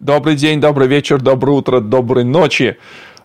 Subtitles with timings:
[0.00, 2.76] Добрый день, добрый вечер, доброе утро, доброй ночи.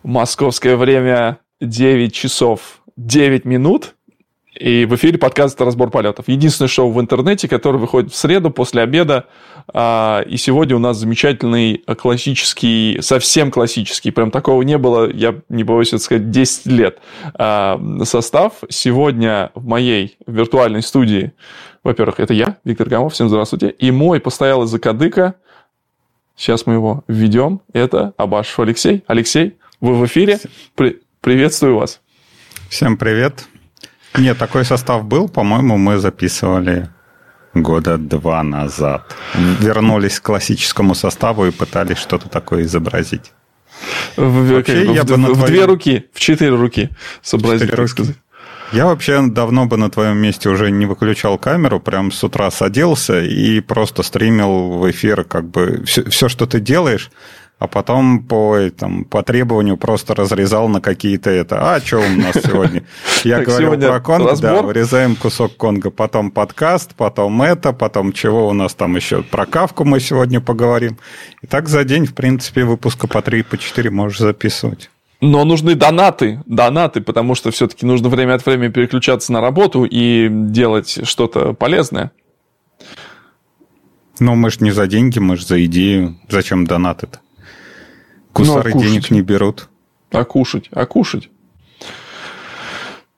[0.02, 3.94] Московское время 9 часов 9 минут.
[4.60, 6.28] И в эфире подкаст «Разбор полетов».
[6.28, 9.28] Единственное шоу в интернете, которое выходит в среду после обеда.
[9.72, 15.64] А, и сегодня у нас замечательный классический, совсем классический, прям такого не было, я не
[15.64, 16.98] боюсь это сказать, 10 лет
[17.36, 18.64] а, состав.
[18.70, 21.34] Сегодня в моей виртуальной студии,
[21.84, 25.36] во-первых, это я, Виктор Гамов, всем здравствуйте, и мой постоялый закадыка,
[26.36, 29.04] сейчас мы его введем, это Абашев Алексей.
[29.08, 30.40] Алексей, вы в эфире,
[30.76, 32.02] При- приветствую вас.
[32.70, 33.46] Всем привет.
[34.18, 36.90] Нет, такой состав был, по-моему, мы записывали
[37.54, 39.16] года два назад.
[39.60, 43.32] Вернулись к классическому составу и пытались что-то такое изобразить.
[44.16, 45.46] В, Вообще, в, я в, бы в, твоем...
[45.46, 46.90] две руки, в четыре руки
[47.76, 48.16] так сказать.
[48.74, 53.22] Я вообще давно бы на твоем месте уже не выключал камеру, прям с утра садился
[53.22, 57.12] и просто стримил в эфир как бы все, все что ты делаешь,
[57.60, 61.76] а потом по, там, по требованию просто разрезал на какие-то это.
[61.76, 62.84] А, что у нас сегодня?
[63.24, 68.54] Я говорил про Конго, да, вырезаем кусок Конго, потом подкаст, потом это, потом чего у
[68.54, 70.98] нас там еще, про Кавку мы сегодня поговорим.
[71.44, 74.90] И так за день, в принципе, выпуска по 3, по 4 можешь записывать.
[75.26, 80.28] Но нужны донаты, донаты, потому что все-таки нужно время от времени переключаться на работу и
[80.30, 82.12] делать что-то полезное.
[84.20, 86.18] Ну, мы же не за деньги, мы же за идею.
[86.28, 87.22] Зачем донаты-то?
[88.34, 89.70] Кусары ну, а денег не берут.
[90.12, 90.68] А кушать?
[90.72, 91.30] А кушать?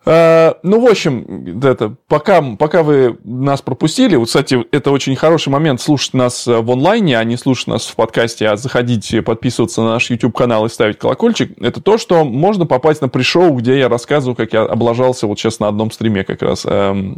[0.05, 5.49] Э, ну, в общем, это, пока, пока вы нас пропустили, вот, кстати, это очень хороший
[5.49, 9.81] момент слушать нас э, в онлайне, а не слушать нас в подкасте, а заходить, подписываться
[9.81, 13.89] на наш YouTube-канал и ставить колокольчик, это то, что можно попасть на пришоу, где я
[13.89, 16.65] рассказываю, как я облажался вот сейчас на одном стриме как раз.
[16.65, 17.17] Эм,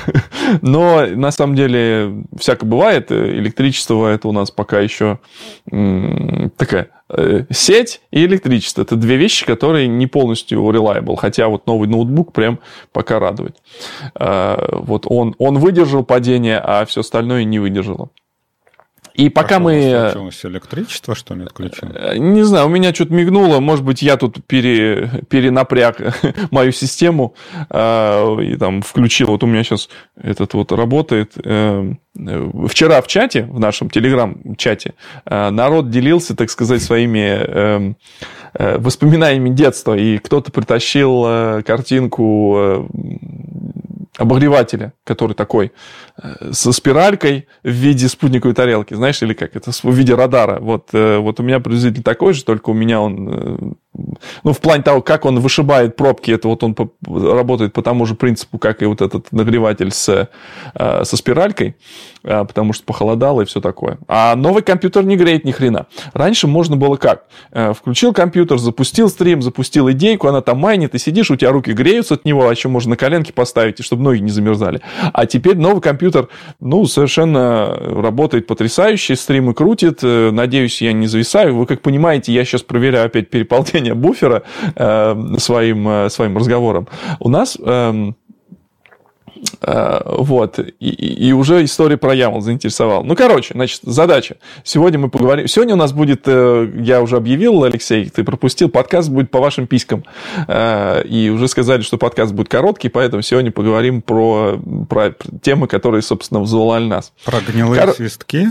[0.62, 5.18] но, на самом деле, всякое бывает, электричество это у нас пока еще
[6.56, 7.01] такая Э,
[7.50, 8.82] сеть и электричество.
[8.82, 11.16] Это две вещи, которые не полностью reliable.
[11.16, 12.58] Хотя вот новый ноутбук прям
[12.92, 13.56] пока радует.
[14.18, 18.10] Э, вот он, он выдержал падение, а все остальное не выдержало.
[19.14, 20.10] И пока а мы...
[20.12, 21.94] Случилось электричество, что ли, отключилось?
[21.96, 23.60] Э, не знаю, у меня что-то мигнуло.
[23.60, 25.24] Может быть, я тут пере...
[25.28, 26.16] перенапряг
[26.50, 27.34] мою систему
[27.70, 29.28] э, и там включил.
[29.28, 31.32] Вот у меня сейчас этот вот работает.
[31.44, 31.92] Э,
[32.68, 34.94] вчера в чате, в нашем телеграм-чате,
[35.26, 37.94] э, народ делился, так сказать, своими
[38.54, 39.96] воспоминаниями детства.
[39.96, 42.86] И кто-то притащил картинку
[44.22, 45.72] обогревателя, который такой
[46.22, 50.58] э, со спиралькой в виде спутниковой тарелки, знаешь, или как это, в виде радара.
[50.60, 53.72] Вот, э, вот у меня приблизительно такой же, только у меня он э,
[54.42, 56.74] ну, в плане того, как он вышибает пробки, это вот он
[57.06, 60.28] работает по тому же принципу, как и вот этот нагреватель с,
[60.74, 61.76] э, со спиралькой,
[62.24, 63.98] э, потому что похолодало и все такое.
[64.08, 65.86] А новый компьютер не греет ни хрена.
[66.14, 67.26] Раньше можно было как?
[67.50, 71.72] Э, включил компьютер, запустил стрим, запустил идейку, она там майнит, и сидишь, у тебя руки
[71.72, 74.80] греются от него, а еще можно на коленки поставить, и чтобы ноги не замерзали.
[75.12, 76.28] А теперь новый компьютер,
[76.60, 81.56] ну, совершенно работает потрясающе, стримы крутит, надеюсь, я не зависаю.
[81.56, 84.42] Вы как понимаете, я сейчас проверяю опять переполнение увеличение буфера
[84.74, 86.88] э, своим, э, своим разговором,
[87.20, 88.16] у нас эм,
[89.60, 90.88] э, вот, и,
[91.28, 93.02] и уже история про YAML заинтересовала.
[93.02, 94.36] Ну, короче, значит, задача.
[94.64, 95.48] Сегодня мы поговорим.
[95.48, 99.66] Сегодня у нас будет, э, я уже объявил, Алексей, ты пропустил, подкаст будет по вашим
[99.66, 100.04] писькам.
[100.48, 106.40] И уже сказали, что подкаст будет короткий, поэтому сегодня поговорим про, про темы, которые, собственно,
[106.40, 107.12] взволновали нас.
[107.24, 107.94] Про гнилые Кор...
[107.94, 108.48] свистки?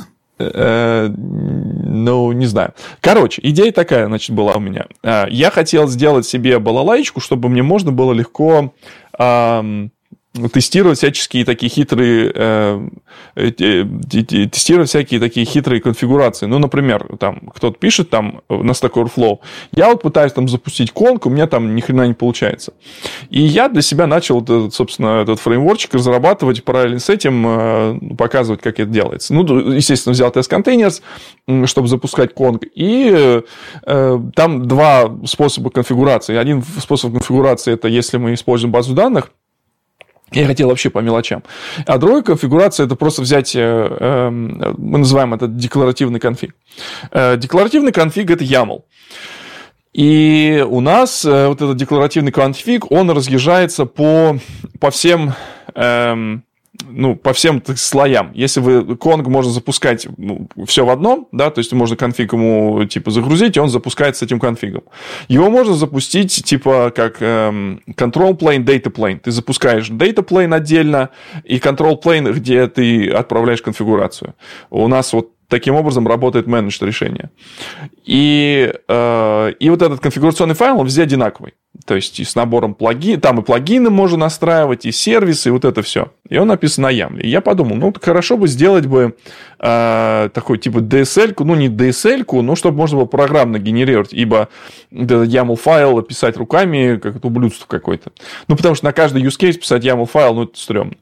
[0.53, 2.73] Э, ну, не знаю.
[2.99, 4.85] Короче, идея такая, значит, была у меня.
[5.03, 8.73] Э, я хотел сделать себе балалайку, чтобы мне можно было легко
[10.53, 12.89] тестировать всяческие такие хитрые, э,
[13.35, 13.51] э,
[14.47, 16.45] тестировать всякие такие хитрые конфигурации.
[16.45, 19.39] Ну, например, там кто-то пишет там на Stack Overflow,
[19.73, 22.73] я вот пытаюсь там запустить конк, у меня там ни хрена не получается.
[23.29, 28.79] И я для себя начал, собственно, этот фреймворчик разрабатывать параллельно с этим, э, показывать, как
[28.79, 29.33] это делается.
[29.33, 30.91] Ну, естественно, взял тест-контейнер,
[31.65, 33.41] чтобы запускать конк, и
[33.85, 36.37] э, там два способа конфигурации.
[36.37, 39.31] Один способ конфигурации– это если мы используем базу данных,
[40.31, 41.43] я хотел вообще по мелочам.
[41.85, 46.55] А другая конфигурация– это просто взять, э, эм, мы называем это декларативный конфиг.
[47.11, 48.83] Э, декларативный конфиг– это YAML.
[49.93, 54.37] И у нас э, вот этот декларативный конфиг, он разъезжается по,
[54.79, 55.33] по всем
[55.75, 56.45] эм,
[56.87, 58.31] ну, по всем слоям.
[58.33, 62.85] Если вы конг можно запускать ну, все в одном, да, то есть можно конфиг ему
[62.85, 64.83] типа загрузить, и он запускается с этим конфигом.
[65.27, 69.19] Его можно запустить типа как эм, control plane, data plane.
[69.19, 71.09] Ты запускаешь data plane отдельно
[71.43, 74.35] и control plane, где ты отправляешь конфигурацию.
[74.69, 77.29] У нас вот таким образом работает менедж решение.
[78.05, 81.53] И, э, и вот этот конфигурационный файл, он везде одинаковый.
[81.85, 85.65] То есть и с набором плагин, там и плагины можно настраивать, и сервисы, и вот
[85.65, 86.13] это все.
[86.29, 87.23] И он написан на Ямле.
[87.23, 89.15] И я подумал, ну, хорошо бы сделать бы
[89.59, 94.47] э, такой типа DSL, ну, не DSL, но чтобы можно было программно генерировать, ибо
[94.91, 98.11] YAML файл писать руками, как это ублюдство какое-то.
[98.47, 100.95] Ну, потому что на каждый use case писать YAML файл, ну, это стрёмно.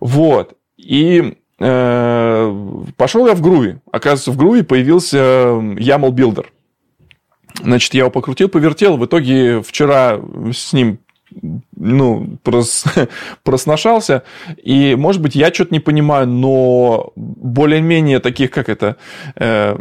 [0.00, 0.54] Вот.
[0.76, 3.78] И пошел я в Groovy.
[3.90, 6.46] Оказывается, в Groovy появился YAML Builder.
[7.62, 8.96] Значит, я его покрутил, повертел.
[8.96, 10.20] В итоге вчера
[10.52, 11.00] с ним
[11.76, 12.84] ну, прос,
[13.42, 14.22] просношался.
[14.62, 18.96] И, может быть, я что-то не понимаю, но более-менее таких, как это,
[19.36, 19.76] э,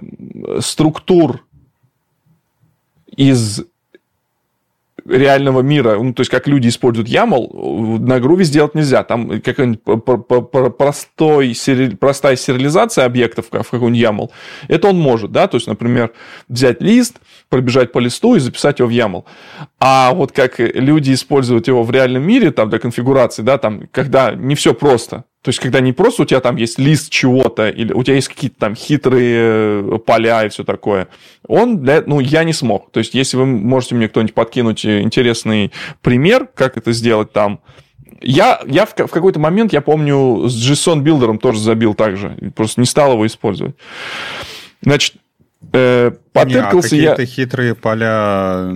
[0.59, 1.45] структур
[3.15, 3.63] из
[5.07, 9.03] реального мира, ну, то есть как люди используют YAML, на груве сделать нельзя.
[9.03, 9.81] Там какая-нибудь
[10.77, 11.55] простой,
[11.99, 14.29] простая сериализация объектов в какой-нибудь YAML,
[14.67, 16.11] это он может, да, то есть, например,
[16.47, 17.17] взять лист,
[17.49, 19.23] пробежать по листу и записать его в YAML.
[19.79, 24.31] А вот как люди используют его в реальном мире, там, для конфигурации, да, там, когда
[24.31, 27.93] не все просто, то есть, когда не просто у тебя там есть лист чего-то, или
[27.93, 29.37] у тебя есть какие-то там хитрые
[29.95, 31.07] э, поля и все такое,
[31.47, 32.91] он для, ну, я не смог.
[32.91, 35.71] То есть, если вы можете мне кто-нибудь подкинуть интересный
[36.01, 37.61] пример, как это сделать там,
[38.19, 42.37] я, я в, в какой-то момент, я помню, с JSON билдером тоже забил так же,
[42.53, 43.77] просто не стал его использовать.
[44.81, 45.15] Значит,
[45.71, 47.25] э, потыркался не, а я...
[47.25, 48.69] хитрые поля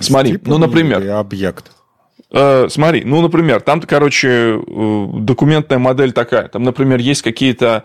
[0.00, 1.06] Смотри, ну, например...
[1.10, 1.70] объект.
[2.36, 6.48] Э, смотри, ну, например, там, короче, э, документная модель такая.
[6.48, 7.84] Там, например, есть какие-то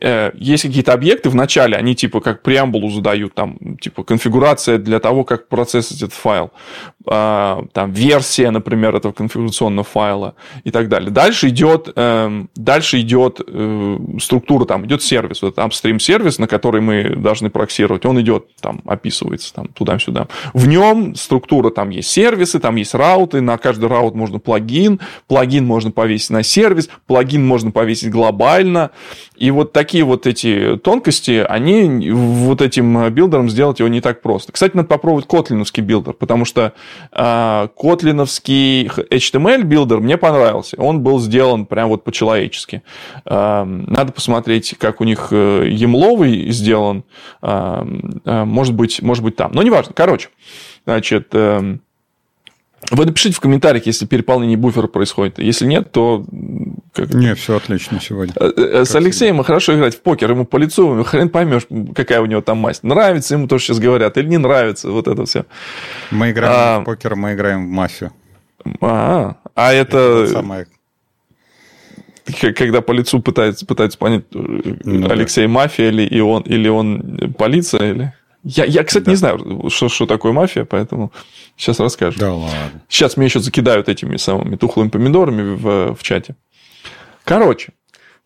[0.00, 5.00] Э, есть какие-то объекты в начале, они типа как преамбулу задают, там, типа конфигурация для
[5.00, 6.52] того, как процессить этот файл,
[7.06, 10.34] а, там, версия, например, этого конфигурационного файла
[10.64, 11.10] и так далее.
[11.10, 16.80] Дальше идет, эм, дальше идет э, структура, там, идет сервис, вот upstream сервис, на который
[16.80, 20.28] мы должны проксировать, он идет, там, описывается, там, туда-сюда.
[20.54, 25.00] В нем структура, там есть сервисы, там есть route ы, на каждый route можно плагин,
[25.26, 28.92] плагин можно повесить на сервис, плагин можно повесить глобально,
[29.40, 34.20] и вот такие вот эти тонкости, они вот этим builder ом сделать его не так
[34.20, 34.52] просто.
[34.52, 36.74] Кстати, надо попробовать котлиновский builder, потому что
[37.10, 40.76] э, котлиновский HTML builder мне понравился.
[40.78, 42.82] Он был сделан прям вот по-человечески.
[43.24, 47.04] Э, надо посмотреть, как у них э, YAML овый сделан.
[47.40, 47.82] Э,
[48.44, 49.52] может, быть, может быть там.
[49.54, 49.94] Но неважно.
[49.94, 50.28] Короче,
[50.84, 51.28] значит...
[51.32, 51.78] Э,
[52.90, 55.38] вы напишите в комментариях, если переполнение буфера происходит.
[55.38, 56.24] Если нет, то...
[56.92, 57.12] Как...
[57.12, 58.34] Не, все отлично сегодня.
[58.40, 59.46] Э, э, с Алексеем всегда.
[59.46, 62.82] хорошо играть в покер, ему по лицу, хрен поймешь, какая у него там масть.
[62.82, 65.44] Нравится ему то, что сейчас говорят, или не нравится, вот это все.
[66.10, 66.80] Мы играем а...
[66.80, 68.12] в покер, мы играем в мафию.
[68.80, 70.24] А, а это...
[70.24, 70.66] это самое...
[72.54, 74.38] Когда по лицу пытается, пытается понять, э,
[74.84, 75.52] ну, Алексей да.
[75.52, 78.14] мафия или, и он, или он полиция, или...
[78.42, 79.10] Я, я кстати, да.
[79.10, 81.12] не знаю, что, что такое мафия, поэтому
[81.56, 82.18] сейчас расскажу.
[82.18, 82.82] Да ладно.
[82.88, 86.36] Сейчас меня еще закидают этими самыми тухлыми помидорами в, в чате.
[87.24, 87.72] Короче,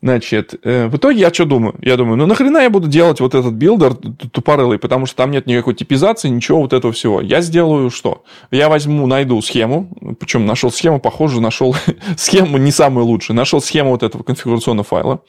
[0.05, 1.77] Значит, э, в итоге я что думаю?
[1.81, 5.47] Я думаю, ну нахрена я буду делать вот этот builder тупорылый, потому что там нет
[5.47, 7.23] никакой типизации, ничего вот этого всего.
[7.23, 8.23] Я сделаю что?
[8.51, 9.89] Я возьму, найду схему,
[10.21, 11.75] причем нашел схему, похоже, нашел
[12.19, 15.23] схему не самую лучшую, нашел схему вот этого конфигурационного файла.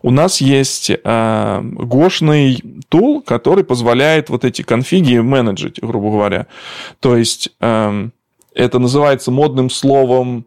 [0.00, 6.46] У нас есть э, гошный тул, который позволяет вот эти конфиги менеджить, грубо говоря.
[7.00, 8.08] То есть, э,
[8.54, 10.46] это называется модным словом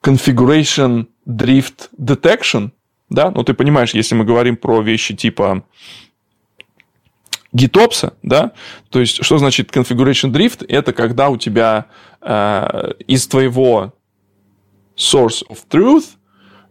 [0.00, 2.70] configuration drift detection,
[3.10, 5.64] да, ну ты понимаешь, если мы говорим про вещи типа
[7.54, 8.52] GitOps, да,
[8.90, 10.64] то есть что значит configuration drift?
[10.68, 11.86] Это когда у тебя
[12.20, 13.92] э, из твоего
[14.96, 16.04] source of truth,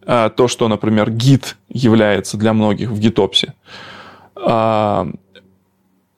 [0.04, 3.52] э, то, что, например, Git является для многих в GitOps,
[4.36, 5.12] э,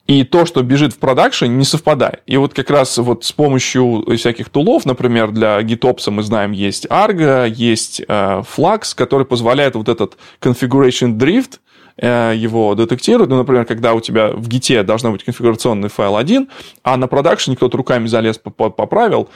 [0.06, 2.22] и то, что бежит в продакшн, не совпадает.
[2.26, 6.86] И вот как раз вот с помощью всяких тулов, например, для GitOps мы знаем, есть
[6.86, 11.58] Argo, есть э, Flux, который позволяет вот этот configuration drift
[11.96, 13.30] э, его детектировать.
[13.30, 16.50] Ну, например, когда у тебя в гите должна быть конфигурационный файл один,
[16.82, 19.30] а на продакшене кто-то руками залез, поправил,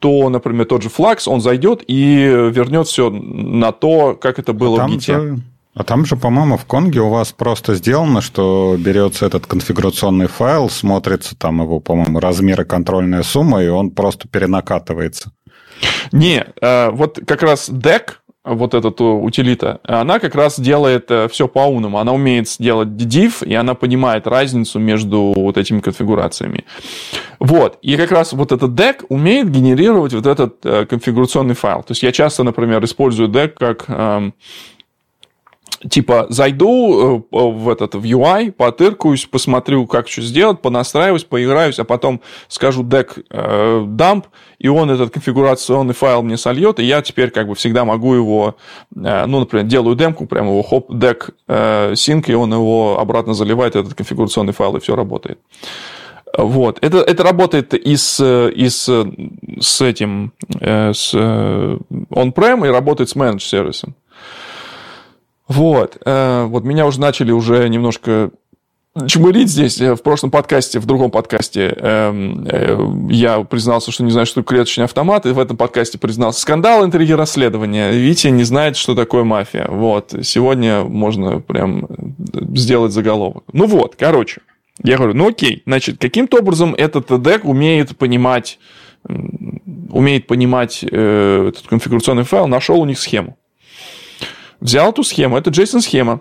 [0.00, 2.04] то, например, тот же Flux, он зайдет и
[2.50, 5.14] вернет все на то, как это было а в гите.
[5.14, 5.40] Же
[5.74, 10.68] а там же, по-моему, в Конге у вас просто сделано, что берется этот конфигурационный файл,
[10.68, 15.32] смотрится там его, по-моему, размер и контрольная сумма, и он просто перенакатывается.
[16.12, 21.46] Не, э, вот как раз deck, вот эта утилита, она как раз делает э, все
[21.46, 21.98] по-умному.
[21.98, 26.64] Она умеет сделать div, и она понимает разницу между вот этими конфигурациями.
[27.38, 27.78] Вот.
[27.82, 31.82] И как раз вот этот deck умеет генерировать вот этот э, конфигурационный файл.
[31.82, 34.34] То есть я часто, например, использую deck как эм,
[35.88, 41.84] типа зайду э, в этот в UI, потыркаюсь, посмотрю, как что сделать, понастраиваюсь, поиграюсь, а
[41.84, 44.24] потом скажу deck э, dump,
[44.58, 48.56] и он этот конфигурационный файл мне сольет, и я теперь как бы всегда могу его,
[48.94, 53.32] э, ну, например, делаю демку, прямо его хоп, deck э, sync, и он его обратно
[53.34, 55.38] заливает, этот конфигурационный файл, и все работает.
[56.36, 56.78] Вот.
[56.80, 58.88] Это, это работает и с, и с,
[59.60, 63.94] с этим, э, с on-prem, и работает с managed сервисом.
[65.50, 65.98] Вот.
[66.06, 68.30] Э, вот меня уже начали уже немножко
[69.08, 69.80] чмырить здесь.
[69.80, 74.42] Э, в прошлом подкасте, в другом подкасте эм, э, я признался, что не знаю, что
[74.42, 77.90] такое клеточный автомат, и в этом подкасте признался скандал, интриги, расследования.
[77.90, 79.66] Витя не знает, что такое мафия.
[79.68, 80.14] Вот.
[80.22, 81.88] Сегодня можно прям
[82.54, 83.42] сделать заголовок.
[83.52, 84.42] Ну вот, короче.
[84.84, 88.60] Я говорю, ну окей, значит, каким-то образом этот дек умеет понимать
[89.90, 93.36] умеет понимать э, этот конфигурационный файл, нашел у них схему.
[94.60, 96.20] Взял эту схему, это JSON-схема.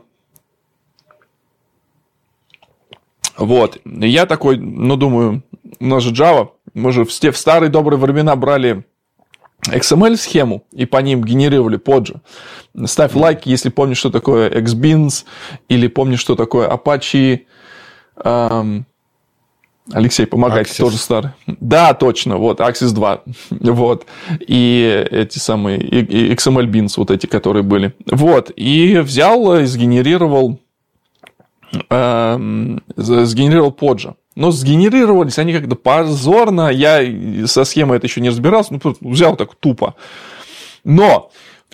[3.37, 3.79] Вот.
[3.85, 5.43] Я такой, ну, думаю,
[5.79, 8.85] у нас же Java, мы же в, в старые добрые времена брали
[9.67, 12.21] XML-схему и по ним генерировали поджи.
[12.85, 15.25] Ставь лайк, если помнишь, что такое XBeans,
[15.67, 17.45] или помнишь, что такое Apache,
[18.23, 18.85] эм,
[19.91, 20.77] Алексей, помогайте, Axis.
[20.77, 21.31] тоже старый.
[21.47, 23.21] Да, точно, вот, Axis 2.
[23.49, 24.05] вот.
[24.39, 27.93] И эти самые, и, XML Beans, вот эти, которые были.
[28.05, 28.51] Вот.
[28.55, 30.59] И взял, и сгенерировал,
[31.89, 32.37] э,
[32.95, 34.15] сгенерировал поджа.
[34.35, 36.69] Но сгенерировались они как-то позорно.
[36.69, 37.01] Я
[37.47, 38.73] со схемой это еще не разбирался.
[38.81, 39.95] Ну, взял так тупо.
[40.85, 41.29] Но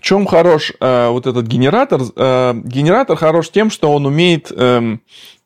[0.05, 1.99] чем хорош э, вот этот генератор?
[2.15, 4.51] Э, генератор хорош тем, что он умеет...
[4.55, 4.97] Э,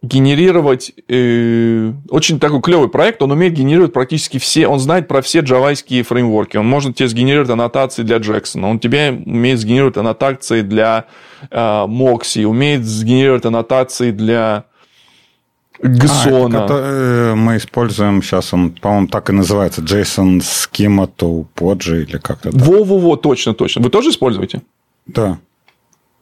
[0.02, 5.42] генерировать э, очень такой клевый проект, он умеет генерировать практически все, он знает про все
[5.42, 11.06] джавайские фреймворки, он может тебе сгенерировать аннотации для Джексона, он тебе умеет сгенерировать аннотации для
[11.52, 14.64] э, умеет сгенерировать аннотации для
[15.82, 16.66] Гсона.
[16.70, 22.18] А, э, мы используем сейчас, он, по-моему, так и называется, JSON Schema to Podge или
[22.18, 22.50] как-то.
[22.52, 23.82] Во-во-во, точно, точно.
[23.82, 24.62] Вы тоже используете?
[25.08, 25.40] Да.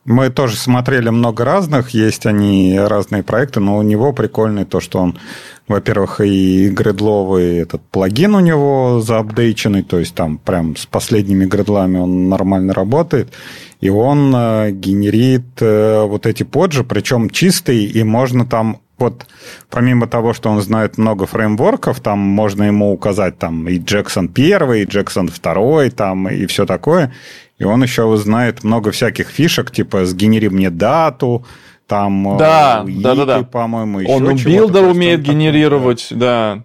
[0.06, 5.00] Мы тоже смотрели много разных, есть они разные проекты, но у него прикольный то, что
[5.00, 5.20] он,
[5.68, 11.98] во-первых, и гредловый этот плагин у него заапдейченный, то есть там прям с последними гредлами
[11.98, 13.34] он нормально работает,
[13.80, 19.28] и он э, генерит э, вот эти поджи, причем чистый, и можно там вот
[19.70, 24.82] помимо того, что он знает много фреймворков, там можно ему указать там и Джексон первый,
[24.82, 27.14] и Джексон второй, там и все такое.
[27.60, 31.46] И он еще знает много всяких фишек, типа «сгенери мне дату»,
[31.86, 33.44] там э, да, Ики, да, да, да.
[33.44, 36.64] по-моему, еще Он builder умеет генерировать, такое, да.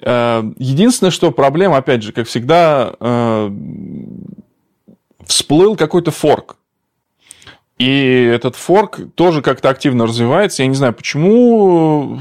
[0.00, 0.44] да.
[0.58, 2.94] Единственное, что проблема, опять же, как всегда,
[5.26, 6.56] всплыл какой-то fork.
[7.78, 10.62] И этот fork тоже как-то активно развивается.
[10.62, 12.18] Я не знаю, почему.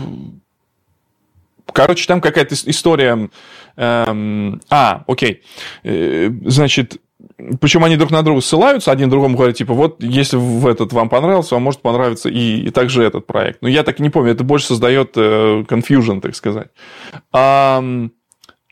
[1.72, 3.30] Короче, там какая-то история.
[3.76, 4.62] Эм...
[4.70, 5.44] А, окей.
[5.84, 7.00] Значит,
[7.60, 11.10] причем они друг на друга ссылаются, один другому говорят, типа, вот, если в этот вам
[11.10, 13.62] понравился, вам может понравиться и, и также этот проект.
[13.62, 16.70] Но я так и не помню, это больше создает э, confusion, так сказать.
[17.32, 17.84] А,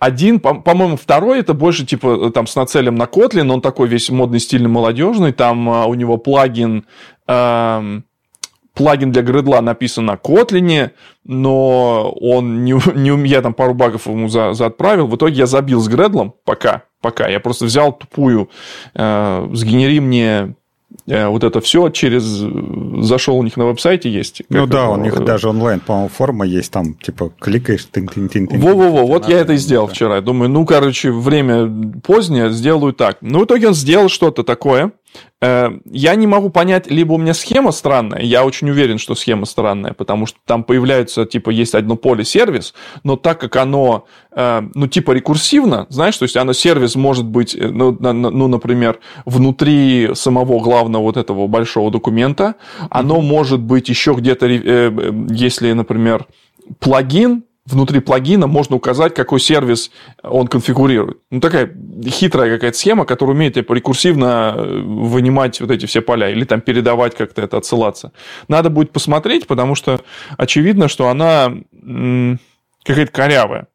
[0.02, 4.40] один, по-моему, второй, это больше, типа, там, с нацелем на Kotlin, он такой весь модный,
[4.40, 6.86] стильный, молодежный, там а, у него плагин...
[7.28, 7.84] А,
[8.74, 10.90] плагин для гридла написан на Kotlin,
[11.24, 15.06] но он не, не, я там пару багов ему за, за отправил.
[15.06, 17.28] В итоге я забил с гредлом пока, пока.
[17.28, 18.50] Я просто взял тупую,
[18.96, 20.54] э, сгенери мне э,
[21.08, 24.44] вот это все через зашел у них на веб-сайте есть.
[24.50, 29.40] Ну да, у них даже онлайн, по-моему, форма есть, там типа кликаешь, Во-во-во, вот я
[29.40, 30.22] это и сделал вчера.
[30.22, 31.70] Думаю, ну, короче, время
[32.04, 33.18] позднее, сделаю так.
[33.22, 34.92] Ну, в итоге он сделал что-то такое, Э,
[35.42, 39.94] я не могу понять, либо у меня схема странная, я очень уверен, что схема странная,
[39.94, 44.88] потому что там появляется, типа, есть одно поле сервис, но так как оно, э, ну,
[44.88, 50.60] типа, рекурсивно, знаешь, то есть оно сервис может быть, э, ну, ну например, внутри самого
[50.60, 52.56] главного вот этого большого документа,
[52.92, 56.28] оно может быть еще где-то, если, например,
[56.80, 59.92] плагин, внутри плагина можно указать, какой сервис
[60.24, 61.18] он конфигурирует.
[61.30, 61.74] Ну, такая
[62.06, 66.62] хитрая какая-то схема, которая умеет типа, рекурсивно э, вынимать вот эти все поля или там
[66.62, 68.12] передавать как-то это, отсылаться.
[68.48, 70.02] Надо будет посмотреть, потому что
[70.38, 71.54] очевидно, что она
[72.84, 73.68] какая-то корявая.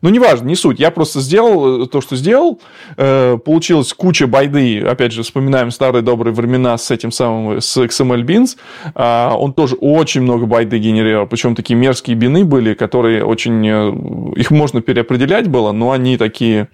[0.00, 0.78] Ну, неважно, не суть.
[0.78, 2.60] Я просто сделал э, то, что сделал.
[2.96, 4.80] Э, получилась куча байды.
[4.80, 8.56] Опять же, вспоминаем старые добрые времена с этим самым, с XML Beans.
[8.94, 11.26] А, он тоже очень много байды генерировал.
[11.26, 13.66] Причем такие мерзкие бины были, которые очень...
[13.66, 16.68] Э, их можно переопределять было, но они такие...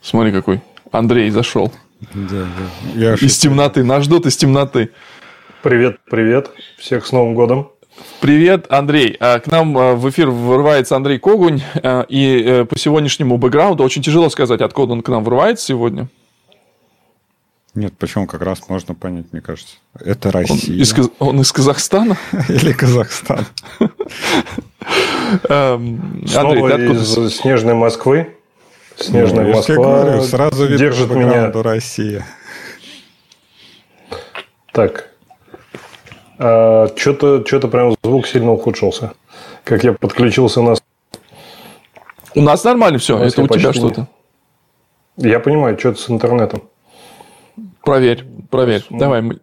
[0.00, 0.60] Смотри, какой.
[0.90, 1.72] Андрей зашел.
[2.14, 2.94] Да, да.
[2.94, 3.84] Я из темноты.
[3.84, 4.90] Нас ждут из темноты.
[5.62, 6.50] Привет, привет.
[6.78, 7.70] Всех с Новым годом.
[8.22, 9.16] Привет, Андрей.
[9.18, 11.60] А, к нам а, в эфир врывается Андрей Когунь.
[11.82, 16.06] А, и э, по сегодняшнему бэкграунду очень тяжело сказать, откуда он к нам врывается сегодня.
[17.74, 19.74] Нет, почему как раз можно понять, мне кажется.
[19.98, 20.72] Это Россия.
[20.72, 22.16] Он из, он из Казахстана?
[22.48, 23.44] Или Казахстан.
[25.48, 27.26] Эм, Андрей, ты откуда?
[27.26, 28.36] из снежной Москвы.
[28.98, 31.50] Снежная ну, Москва говорю, сразу держит меня.
[31.50, 32.24] Россия.
[34.72, 35.11] Так.
[36.38, 39.12] А, что-то, что-то прям звук сильно ухудшился.
[39.64, 40.82] Как я подключился у нас.
[42.34, 43.18] У нас нормально все.
[43.18, 44.08] У Это у тебя что-то.
[45.16, 46.62] Я понимаю, что-то с интернетом.
[47.84, 48.84] Проверь, проверь.
[48.90, 48.98] Ну.
[48.98, 49.22] Давай.
[49.22, 49.40] Мы...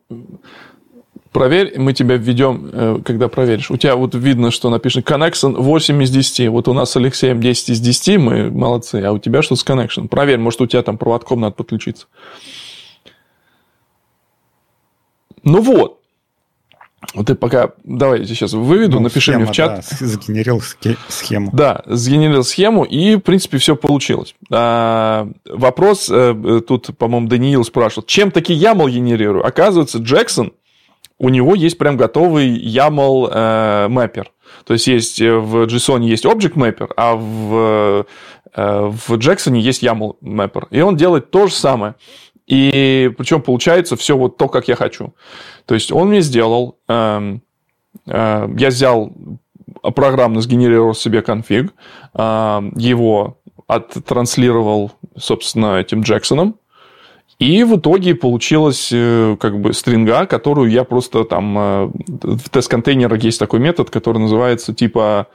[1.32, 3.70] Проверь, мы тебя введем, э, когда проверишь.
[3.70, 6.50] У тебя вот видно, что написано connection 8 из 10.
[6.50, 8.96] Вот у нас с Алексеем 10 из 10, мы молодцы.
[9.04, 10.08] А у тебя что с connection?
[10.08, 12.08] Проверь, может, у тебя там проводком надо подключиться.
[15.44, 15.99] Ну вот.
[17.14, 17.72] Вот ты пока...
[17.84, 19.86] Давай сейчас выведу, ну, напиши схема, мне в чат.
[20.00, 20.62] Да, сгенерил
[21.08, 21.50] схему.
[21.54, 24.36] Да, сгенерил схему, и, в принципе, все получилось.
[24.52, 29.46] А, вопрос, э, тут, по-моему, Даниил спрашивал, чем таки YAML генерирую?
[29.46, 30.54] Оказывается, Джексон,
[31.18, 34.24] у него есть прям готовый YAML э.
[34.66, 38.06] То есть, есть э, в JSON есть Object Mapper, а в,
[38.56, 40.68] э, в Jackson есть YAML Mapper.
[40.72, 41.96] И он делает то же самое.
[42.50, 45.14] И причем получается все вот то, как я хочу.
[45.66, 47.38] То есть он мне сделал, э,
[48.08, 49.14] э, я взял
[49.96, 51.74] программно сгенерировал себе конфиг,
[52.16, 53.38] э, его
[53.68, 56.56] оттранслировал, собственно, этим Джексоном,
[57.38, 61.58] и в итоге получилась э, как бы стринга, которую я просто там...
[61.58, 65.28] Э, в тест-контейнерах есть такой метод, который называется типа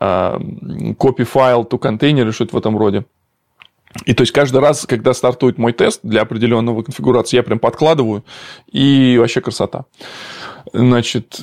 [0.00, 3.04] э, copy file to container что-то в этом роде.
[4.06, 8.24] И то есть каждый раз, когда стартует мой тест для определенного конфигурации, я прям подкладываю,
[8.70, 9.84] и вообще красота.
[10.72, 11.40] Значит,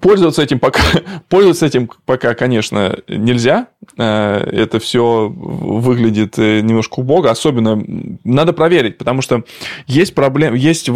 [0.00, 0.80] пользоваться этим пока,
[1.28, 3.68] пользоваться этим пока, конечно, нельзя.
[3.98, 7.30] Э, это все выглядит э, немножко убого.
[7.30, 7.82] Особенно
[8.24, 9.44] надо проверить, потому что
[9.86, 10.88] есть проблема, есть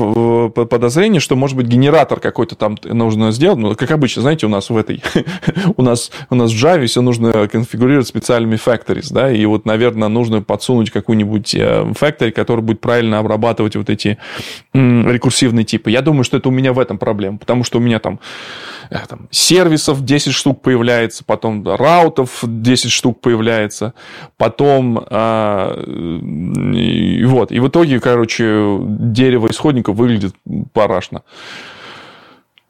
[0.55, 3.59] подозрение, что, может быть, генератор какой-то там нужно сделать.
[3.59, 5.03] Ну, как обычно, знаете, у нас в этой,
[5.77, 10.09] у нас, у нас в Java все нужно конфигурировать специальными factories, да, и вот, наверное,
[10.09, 14.19] нужно подсунуть какую-нибудь э, factory, который будет правильно обрабатывать вот эти
[14.73, 15.91] рекурсивные типы.
[15.91, 18.21] Я думаю, что это у меня в этом проблем, потому что у меня там,
[18.91, 23.95] э, там сервисов 10 штук появляется, потом раутов 10 штук появляется,
[24.37, 25.85] потом э,
[26.77, 27.51] и вот.
[27.51, 30.37] И в итоге, короче, дерево исходников выглядит
[30.73, 31.23] парашно.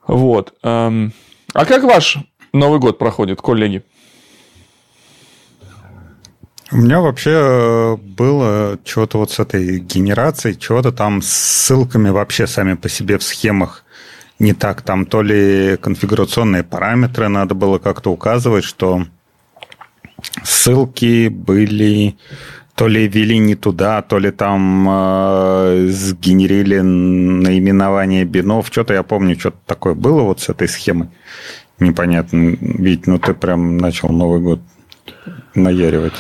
[0.07, 0.55] Вот.
[0.63, 1.13] Эм,
[1.53, 2.19] а как ваш
[2.53, 3.83] Новый год проходит, коллеги?
[6.73, 12.47] У меня вообще э, было чего-то вот с этой генерацией, чего-то там с ссылками вообще
[12.47, 13.85] сами по себе в схемах
[14.41, 14.83] не так.
[14.83, 19.05] Там то ли конфигурационные параметры надо было как-то указывать, что
[20.43, 22.17] ссылки были
[22.75, 28.69] то ли ввели не туда, то ли там э, сгенерили наименование бинов.
[28.69, 31.11] Что-то я помню, что-то такое было вот с этой схемой.
[31.79, 32.57] Непонятно.
[32.59, 34.61] Ведь, ну ты прям начал Новый год
[35.55, 36.15] наяривать.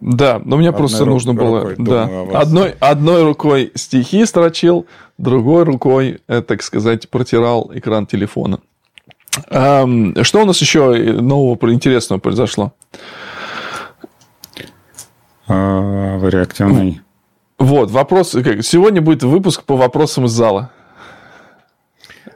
[0.00, 1.74] Да, но мне одной просто нужно было...
[1.76, 4.86] Да, одной, одной рукой стихи строчил,
[5.18, 8.60] другой рукой, э, так сказать, протирал экран телефона.
[9.48, 12.72] Что у нас еще нового интересного произошло?
[15.46, 17.00] А, в реактивной.
[17.58, 18.30] Вот, вопрос.
[18.30, 20.70] Сегодня будет выпуск по вопросам из зала.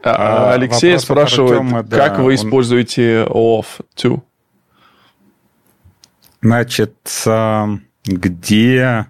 [0.02, 2.34] А, а Алексей спрашивает, Артема, да, как вы он...
[2.34, 4.18] используете OAuth 2?
[6.44, 6.94] Значит,
[8.06, 9.06] где,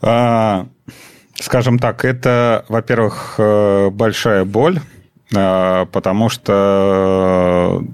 [0.00, 0.66] а,
[1.34, 4.80] скажем так, это, во-первых, э, большая боль,
[5.34, 7.84] а, потому что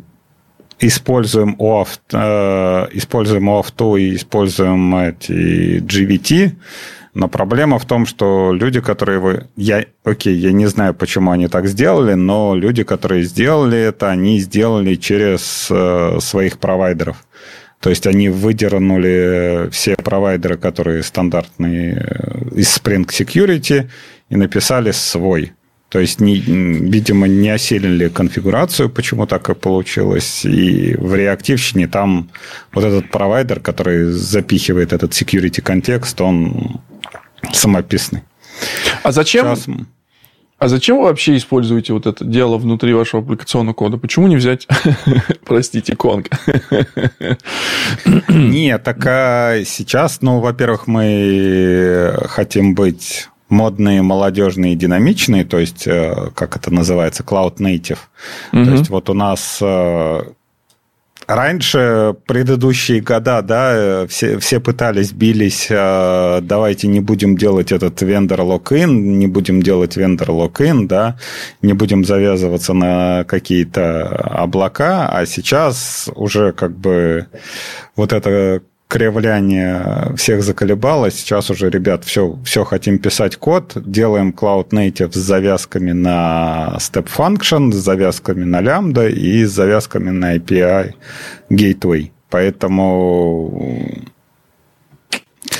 [0.79, 6.53] используем OAuth, э, используем OAuth и используем эти GVT,
[7.15, 9.47] но проблема в том, что люди, которые вы...
[9.57, 14.39] Я, окей, я не знаю, почему они так сделали, но люди, которые сделали это, они
[14.41, 17.17] сделали через э, своих провайдеров.
[17.81, 23.91] То есть они выдернули все провайдеры, которые стандартные э, из Spring Security,
[24.31, 25.53] и написали свой.
[25.91, 30.47] То есть, не, видимо, не осилили конфигурацию, почему так и получилось.
[30.47, 32.31] И в реактивщине там
[32.73, 36.81] вот этот провайдер, который запихивает этот security контекст, он
[37.53, 38.23] самописный.
[39.03, 39.57] А зачем?
[39.57, 39.67] Сейчас...
[40.59, 43.99] А зачем вы вообще используете вот это дело внутри вашего аппликационного кода?
[43.99, 44.69] Почему не взять,
[45.45, 46.29] простите, Конг?
[48.29, 56.31] Нет, так а сейчас, ну, во-первых, мы хотим быть модные, молодежные, динамичные, то есть, э,
[56.37, 57.99] как это называется, cloud native.
[58.53, 58.65] Mm-hmm.
[58.65, 60.23] То есть, вот у нас э,
[61.27, 68.41] Раньше, предыдущие года, да, все, все пытались, бились, э, давайте не будем делать этот вендор
[68.41, 71.17] локин, не будем делать вендор локин, да,
[71.63, 77.27] не будем завязываться на какие-то облака, а сейчас уже как бы
[77.95, 81.11] вот это кривляние всех заколебало.
[81.11, 87.09] Сейчас уже, ребят, все, все хотим писать код, делаем Cloud Native с завязками на Step
[87.09, 90.93] Function, с завязками на Lambda и с завязками на API
[91.49, 92.11] Gateway.
[92.29, 93.73] Поэтому...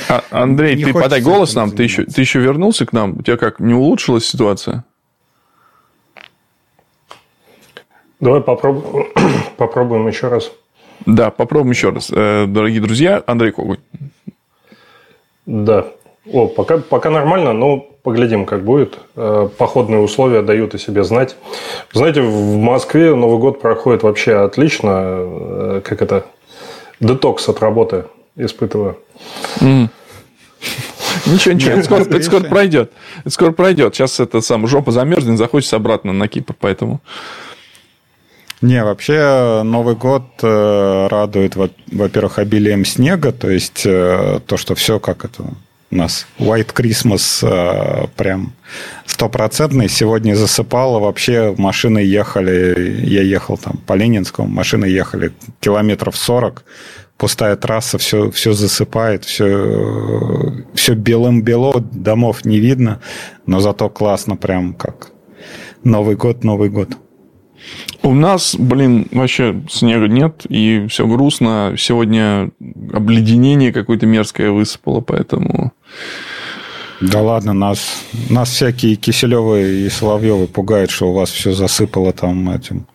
[0.09, 3.17] А, Андрей, не ты подай голос нам, ты еще, ты еще вернулся к нам?
[3.17, 4.85] У тебя как, не улучшилась ситуация?
[8.19, 9.07] Давай попробуем,
[9.57, 10.51] попробуем еще раз.
[11.05, 12.11] Да, попробуем еще раз.
[12.11, 13.79] Э, дорогие друзья, Андрей Когунь.
[15.45, 15.85] Да.
[16.31, 18.97] О, пока, пока нормально, но поглядим, как будет.
[19.15, 21.35] Э, походные условия дают о себе знать.
[21.91, 24.89] Знаете, в Москве Новый год проходит вообще отлично.
[24.95, 26.25] Э, как это?
[26.99, 28.97] Детокс от работы испытываю.
[29.59, 29.89] Mm.
[31.25, 32.91] Ничего, ничего, это скоро, это скоро пройдет.
[33.21, 33.95] Это скоро пройдет.
[33.95, 37.01] Сейчас это сам жопа замерзнет, захочется обратно на Кипр, поэтому...
[38.63, 45.01] Не, вообще Новый год э, радует, во-первых, обилием снега, то есть э, то, что все
[45.01, 45.43] как это
[45.91, 48.53] у нас White Christmas э, прям
[49.05, 49.89] стопроцентный.
[49.89, 56.63] Сегодня засыпало, вообще машины ехали, я ехал там по Ленинскому, машины ехали километров 40,
[57.17, 63.01] пустая трасса, все, все засыпает, все, все белым-бело, домов не видно,
[63.45, 65.11] но зато классно прям как
[65.83, 66.87] Новый год, Новый год.
[68.01, 71.75] У нас, блин, вообще снега нет, и все грустно.
[71.77, 72.51] Сегодня
[72.91, 75.71] обледенение какое-то мерзкое высыпало, поэтому...
[77.01, 82.49] Да ладно, нас, нас всякие Киселевы и Соловьевы пугают, что у вас все засыпало там
[82.49, 82.87] этим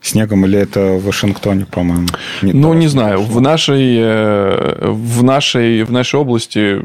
[0.00, 2.06] снегом, или это в Вашингтоне, по-моему?
[2.42, 3.22] Не ну, не знаю.
[3.22, 6.82] В нашей, э, в, нашей, в нашей области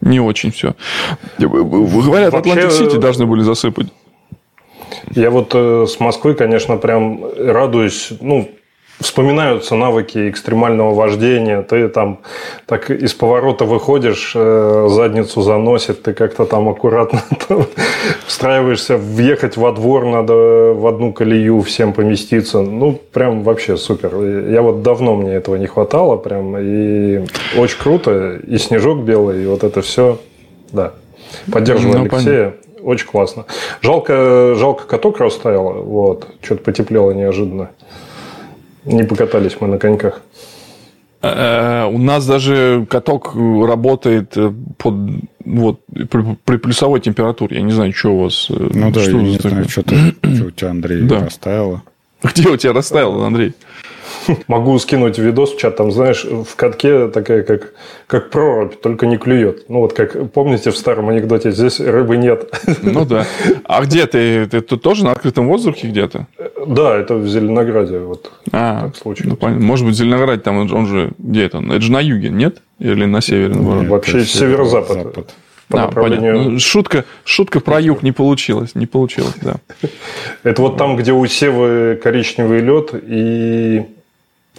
[0.00, 0.74] не очень все.
[1.38, 3.88] Говорят, Атлантик-Сити должны были засыпать.
[5.14, 8.12] Я вот э, с Москвы, конечно, прям радуюсь.
[8.20, 8.50] Ну,
[9.00, 11.62] вспоминаются навыки экстремального вождения.
[11.62, 12.20] Ты там
[12.66, 17.66] так из поворота выходишь, э, задницу заносит, ты как-то там аккуратно там,
[18.26, 20.34] встраиваешься, въехать во двор надо
[20.74, 22.60] в одну колею, всем поместиться.
[22.60, 24.16] Ну, прям вообще супер.
[24.50, 28.40] Я вот давно мне этого не хватало, прям, и очень круто.
[28.46, 30.18] И снежок белый, и вот это все,
[30.72, 30.92] да.
[31.52, 32.44] Поддерживаю ну, Алексея.
[32.44, 32.65] Понятно.
[32.86, 33.46] Очень классно.
[33.82, 35.72] Жалко, жалко каток растаяло.
[35.72, 36.28] Вот.
[36.40, 37.70] Что-то потеплело неожиданно.
[38.84, 40.22] Не покатались мы на коньках.
[41.20, 44.94] Э, у нас даже каток работает э, под
[45.44, 47.56] вот при, при плюсовой температуре.
[47.56, 48.46] Я не знаю, что у вас.
[48.50, 51.24] Э, ну да, что я не знаю, что, ты, что у тебя, Андрей, да.
[51.24, 51.82] растаяло.
[52.22, 53.54] Где у тебя растаяло, Андрей?
[54.48, 57.72] Могу скинуть видос в чат, там, знаешь, в катке такая, как,
[58.06, 59.68] как прорубь, только не клюет.
[59.68, 62.50] Ну, вот как, помните в старом анекдоте, здесь рыбы нет.
[62.82, 63.26] Ну, да.
[63.64, 64.46] А где ты?
[64.46, 66.26] Ты тут тоже на открытом воздухе где-то?
[66.66, 69.38] Да, это в Зеленограде, вот а, так случилось.
[69.40, 71.58] Ну, может быть, в Зеленограде, там он же, где это?
[71.58, 72.62] Это же на юге, нет?
[72.78, 73.86] Или на севере, наоборот?
[73.86, 75.34] Вообще северо-запад.
[75.68, 76.34] По а, направлению...
[76.34, 76.58] понятно.
[76.60, 78.74] Шутка, шутка про юг не получилась.
[78.74, 79.56] Не получилось, да.
[80.44, 83.84] Это вот там, где у Севы коричневый лед и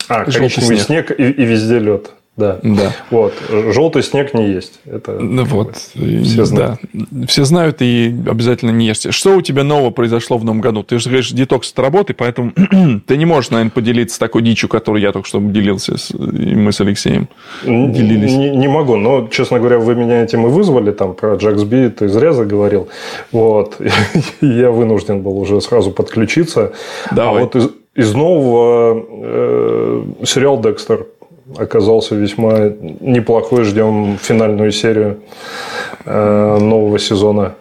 [0.08, 2.12] а, коричневый снег, снег и, и везде лед.
[2.38, 2.60] Да.
[2.62, 2.96] да.
[3.10, 3.34] Вот.
[3.50, 4.80] Желтый снег не есть.
[4.86, 5.76] Это ну, вот.
[5.76, 6.80] Все знают.
[6.94, 7.26] Да.
[7.26, 9.12] Все знают и обязательно не ешьте.
[9.12, 10.84] Что у тебя нового произошло в новом году?
[10.84, 12.54] Ты же говоришь, детокс от работы, поэтому
[13.08, 16.72] ты не можешь, наверное, поделиться такой дичью, которую я только что делился, с, и мы
[16.72, 17.28] с Алексеем
[17.64, 18.32] делились.
[18.32, 21.90] Не, не могу, но, честно говоря, вы меня этим и вызвали, там, про Джакс Би
[21.90, 22.88] ты зря заговорил.
[23.32, 23.82] Вот.
[24.42, 26.74] я вынужден был уже сразу подключиться.
[27.10, 27.42] Давай.
[27.42, 31.08] А вот из, из нового э, сериал «Декстер»
[31.58, 33.64] оказался весьма неплохой.
[33.64, 35.18] Ждем финальную серию
[36.06, 37.56] э, нового сезона.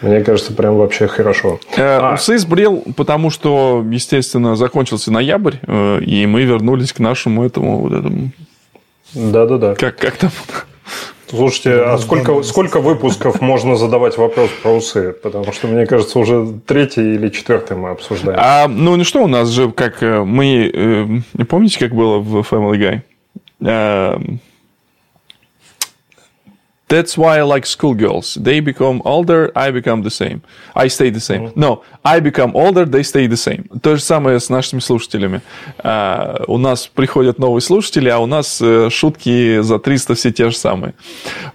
[0.00, 1.58] Мне кажется, прям вообще хорошо.
[1.76, 2.14] Э, а.
[2.14, 7.92] Усы сбрил, потому что, естественно, закончился ноябрь, э, и мы вернулись к нашему этому вот
[7.92, 8.30] этому.
[9.12, 9.74] Да-да-да.
[9.74, 10.30] Как, как там?
[11.34, 15.14] Слушайте, а сколько, сколько выпусков можно задавать вопрос про усы?
[15.14, 18.38] Потому что, мне кажется, уже третий или четвертый мы обсуждаем.
[18.38, 20.70] А, ну, ну что у нас же, как э, мы...
[21.38, 23.02] Э, помните, как было в Family
[23.60, 24.32] Guy?
[26.92, 28.36] А, That's why I like schoolgirls.
[28.40, 30.42] They become older, I become the same.
[30.74, 31.52] I stay the same.
[31.56, 33.80] No, I become older, they stay the same.
[33.80, 35.40] То же самое с нашими слушателями.
[35.82, 40.50] Uh, у нас приходят новые слушатели, а у нас uh, шутки за 300 все те
[40.50, 40.94] же самые.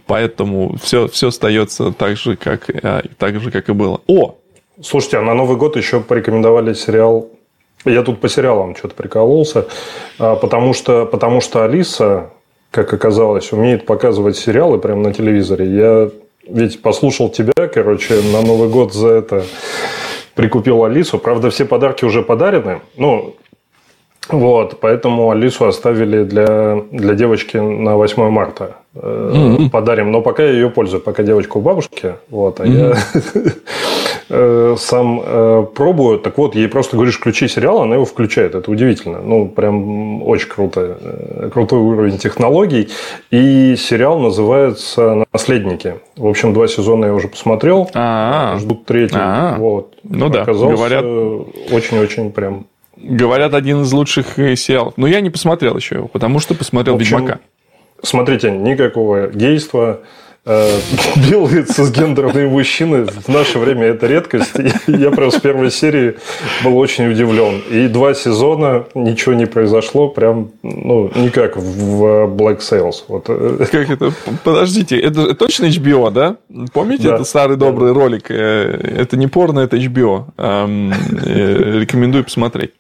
[0.08, 4.02] Поэтому все, все остается так же, как, uh, так же, как и было.
[4.08, 4.36] О!
[4.82, 7.30] Слушайте, а на Новый год еще порекомендовали сериал
[7.86, 9.68] я тут по сериалам что-то прикололся,
[10.18, 12.32] потому что, потому что Алиса,
[12.72, 15.66] как оказалось, умеет показывать сериалы прямо на телевизоре.
[15.66, 16.10] Я
[16.48, 19.44] ведь послушал тебя, короче, на Новый год за это
[20.36, 21.18] прикупил Алису.
[21.18, 22.82] Правда, все подарки уже подарены.
[22.96, 23.36] Ну,
[24.30, 28.78] вот, поэтому Алису оставили для, для девочки на 8 марта.
[28.94, 29.70] Mm-hmm.
[29.70, 30.12] Подарим.
[30.12, 32.16] Но пока я ее пользую, пока девочка у бабушки.
[32.30, 32.98] Вот, а mm-hmm.
[33.14, 33.52] я
[34.30, 36.20] Э, сам э, пробую.
[36.20, 38.56] Так вот, ей просто говоришь, включи сериал, она его включает.
[38.56, 39.22] Это удивительно.
[39.22, 40.98] Ну, прям очень круто.
[41.00, 42.90] Э, крутой уровень технологий.
[43.32, 45.96] И сериал называется «Наследники».
[46.18, 47.90] В общем, два сезона я уже посмотрел.
[47.94, 48.60] А-а-а.
[48.60, 49.16] Ждут третий.
[49.16, 49.58] А-а-а.
[49.58, 49.96] Вот.
[50.04, 51.06] Ну да, говорят...
[51.72, 52.66] Очень-очень прям...
[52.98, 54.96] Говорят, один из лучших сериалов.
[54.98, 57.40] Но я не посмотрел еще его, потому что посмотрел общем, «Ведьмака».
[58.04, 60.04] Смотрите, никакого гейства, Э,
[61.30, 64.54] белые цисгендерные мужчины в наше время это редкость.
[64.88, 66.16] я прям с первой серии
[66.64, 67.62] был очень удивлен.
[67.70, 73.04] И два сезона ничего не произошло, прям ну никак в Black Sails.
[73.08, 73.26] Вот.
[73.28, 74.14] Э, как это?
[74.44, 76.38] Подождите, это точно HBO, да?
[76.72, 77.16] Помните, да.
[77.16, 78.32] это старый добрый ролик?
[78.32, 80.28] Э, это не порно, это HBO.
[81.80, 82.72] Рекомендую посмотреть.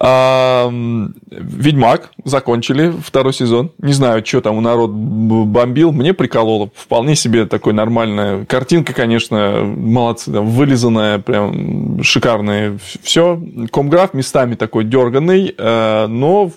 [0.00, 3.70] Ведьмак закончили второй сезон.
[3.78, 5.92] Не знаю, что там у народ бомбил.
[5.92, 6.70] Мне прикололо.
[6.74, 12.78] Вполне себе такой нормальная картинка, конечно, молодцы, там, вылизанная, прям шикарная.
[13.02, 13.40] Все.
[13.70, 16.50] Комграф местами такой дерганный, э, но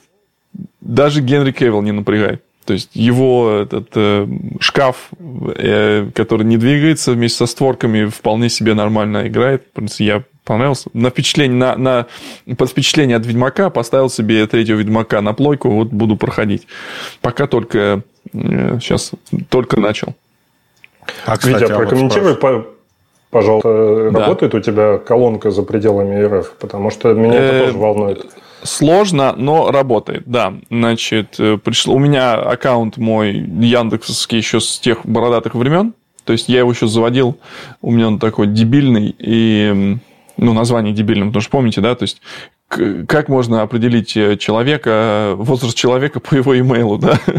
[0.80, 2.44] даже Генри Кевилл не напрягает.
[2.66, 4.26] То есть его этот э,
[4.62, 5.10] шкаф,
[5.58, 9.64] э, который не двигается вместе со створками, вполне себе нормально играет.
[9.64, 10.90] В принципе, я понравился.
[10.94, 15.90] На впечатление, на, на, под впечатление от Ведьмака поставил себе третьего Ведьмака на плойку, вот
[15.90, 16.68] буду проходить.
[17.22, 18.02] Пока только,
[18.34, 19.12] э, сейчас
[19.50, 20.16] только начал.
[21.26, 22.68] А, кстати, Витя, а прокомментируй, вот
[23.30, 24.20] пожалуйста, да.
[24.20, 26.54] работает у тебя колонка за пределами РФ?
[26.60, 28.26] Потому что меня это э, тоже волнует.
[28.64, 30.54] Сложно, но работает, да.
[30.70, 35.94] Значит, э, пришло, у меня аккаунт мой Яндексовский еще с тех бородатых времен.
[36.24, 37.38] То есть я его еще заводил,
[37.82, 39.98] у меня он такой дебильный, и
[40.38, 42.22] ну, название дебильным, потому что помните, да, то есть
[43.08, 47.20] как можно определить э, человека, возраст человека по его имейлу, да?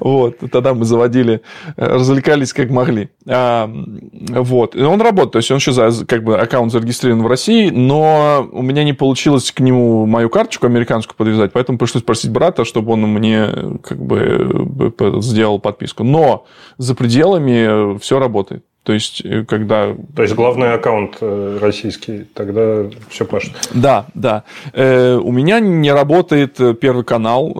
[0.00, 1.42] Вот, тогда мы заводили,
[1.76, 3.10] э, развлекались как могли.
[3.28, 7.70] А, вот, и он работает, то есть он еще как бы аккаунт зарегистрирован в России,
[7.70, 12.64] но у меня не получилось к нему мою карточку американскую подвязать, поэтому пришлось просить брата,
[12.64, 13.48] чтобы он мне
[13.82, 16.04] как бы э, сделал подписку.
[16.04, 16.46] Но
[16.78, 18.64] за пределами все работает.
[18.84, 19.94] То есть, э, когда...
[20.14, 23.52] То есть, главный аккаунт э, российский, тогда все пашет.
[23.72, 24.44] Да, да.
[24.74, 27.54] Э, у меня не работает первый канал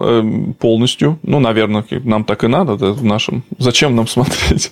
[0.59, 1.19] полностью.
[1.23, 3.43] Ну, наверное, нам так и надо в нашем.
[3.57, 4.71] Зачем нам смотреть?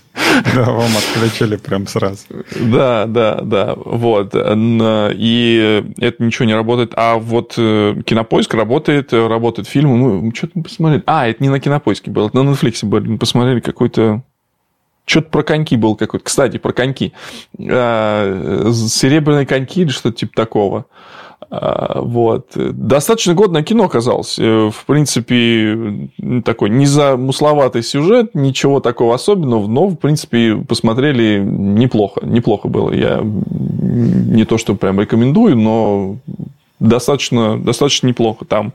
[0.56, 2.22] Да, вам отключили прям сразу.
[2.60, 3.74] Да, да, да.
[3.76, 4.36] Вот.
[4.36, 6.94] И это ничего не работает.
[6.96, 10.22] А вот Кинопоиск работает, работают фильмы.
[10.22, 11.04] Мы что-то посмотрели.
[11.08, 13.08] А, это не на Кинопоиске было, это на Netflix были.
[13.08, 14.24] Мы посмотрели какой-то
[15.06, 16.26] что-то про коньки был какой-то.
[16.26, 17.14] Кстати, про коньки.
[17.60, 20.86] А, серебряные коньки или что-то типа такого.
[21.50, 22.52] А, вот.
[22.56, 24.40] Достаточно годное кино оказалось.
[24.40, 26.10] Э, в принципе,
[26.44, 32.22] такой незамысловатый сюжет, ничего такого особенного, но, в принципе, посмотрели неплохо.
[32.26, 32.92] Неплохо было.
[32.92, 36.18] Я не то, что прям рекомендую, но
[36.84, 38.46] достаточно, достаточно неплохо.
[38.46, 38.74] Там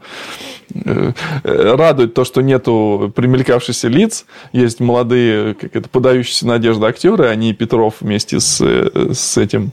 [0.75, 1.13] э,
[1.45, 4.27] радует то, что нету примелькавшихся лиц.
[4.53, 9.73] Есть молодые, как это, подающиеся надежды актеры, они Петров вместе с, э, с этим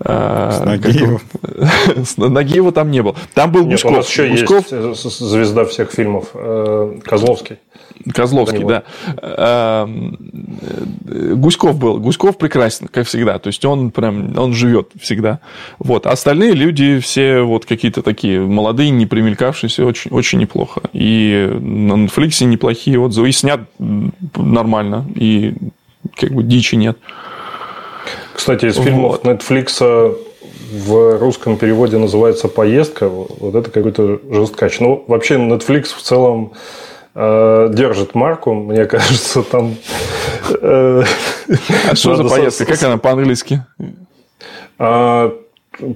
[0.00, 1.20] с Нагиевым.
[2.32, 3.16] Нагиева там не было.
[3.34, 3.92] Там был Нет, Гуськов.
[3.92, 4.70] У нас еще Гуськов...
[4.70, 6.28] есть звезда всех фильмов.
[6.34, 7.58] Э, Козловский.
[8.14, 8.84] Козловский, да.
[9.16, 9.88] А,
[11.04, 11.98] Гуськов был.
[11.98, 13.40] Гуськов прекрасен, как всегда.
[13.40, 15.40] То есть он прям, он живет всегда.
[15.80, 16.06] Вот.
[16.06, 20.82] А остальные люди все вот какие-то такие молодые, не примелькавшиеся, очень, очень неплохо.
[20.92, 23.30] И на Netflix неплохие отзывы.
[23.30, 23.60] И снят
[24.36, 25.04] нормально.
[25.16, 25.54] И
[26.14, 26.98] как бы дичи нет.
[28.38, 29.24] Кстати, из фильмов вот.
[29.24, 30.16] Netflix
[30.70, 33.08] в русском переводе называется «Поездка».
[33.08, 34.78] Вот это какой-то жесткач.
[34.78, 36.52] Ну, вообще, Netflix в целом
[37.16, 39.74] э, держит марку, мне кажется, там...
[40.62, 41.02] Э,
[41.90, 42.64] а что за поездка?
[42.64, 43.64] Как она по-английски?
[44.78, 45.34] А,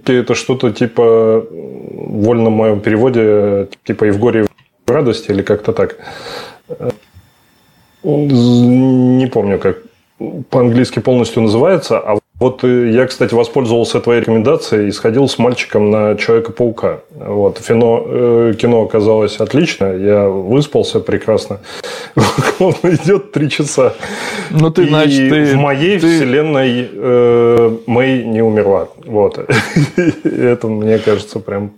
[0.04, 4.46] это что-то типа в вольном моем переводе, типа и в горе, и
[4.84, 5.96] в радости, или как-то так.
[8.02, 9.78] Не помню, как
[10.50, 15.92] по-английски полностью называется, а вот э, я, кстати, воспользовался твоей рекомендацией и сходил с мальчиком
[15.92, 17.00] на Человека-паука.
[17.10, 21.60] Вот, фино, э, кино оказалось отлично, я выспался прекрасно.
[22.58, 23.94] Он идет три часа.
[24.50, 26.16] Ну, ты, и значит, ты, в моей ты...
[26.16, 28.88] вселенной э, Мэй не умерла.
[29.06, 29.38] Вот.
[30.24, 31.70] Это, мне кажется, прям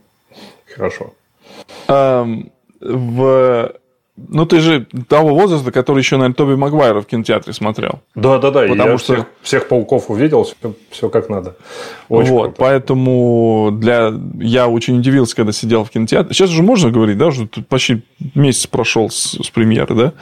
[0.74, 1.12] хорошо.
[1.88, 2.50] Um,
[2.80, 3.70] в
[4.16, 8.00] ну, ты же того возраста, который еще, наверное, Тоби Магуайра в кинотеатре смотрел.
[8.14, 8.62] Да, да, да.
[8.68, 9.14] Потому я что...
[9.14, 11.56] всех, всех пауков увидел, все, все как надо.
[12.08, 12.56] Очень вот, круто.
[12.58, 14.12] поэтому для...
[14.38, 16.32] я очень удивился, когда сидел в кинотеатре.
[16.32, 18.02] Сейчас уже можно говорить, да, тут почти
[18.36, 20.12] месяц прошел с, с премьеры, да?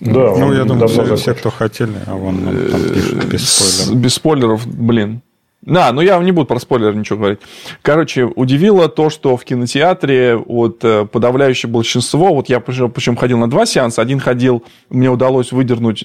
[0.00, 4.02] Да, ну, я думаю, все, все, кто хотели, а вон там пишут без спойлеров.
[4.02, 5.22] Без спойлеров, блин.
[5.66, 7.40] Да, ну я не буду про спойлер ничего говорить.
[7.82, 13.50] Короче, удивило то, что в кинотеатре вот э, подавляющее большинство, вот я причем ходил на
[13.50, 16.04] два сеанса, один ходил, мне удалось выдернуть,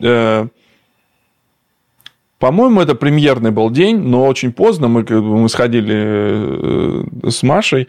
[0.00, 0.48] э,
[2.40, 7.86] по-моему, это премьерный был день, но очень поздно мы, мы сходили э, с Машей,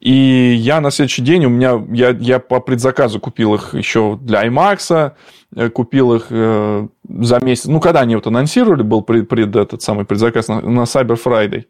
[0.00, 4.46] и я на следующий день, у меня, я, я по предзаказу купил их еще для
[4.46, 5.12] IMAX,
[5.56, 7.66] Э, купил их э, за месяц.
[7.66, 11.64] Ну, когда они вот анонсировали, был пред, пред этот самый предзаказ на, на Cyber Friday.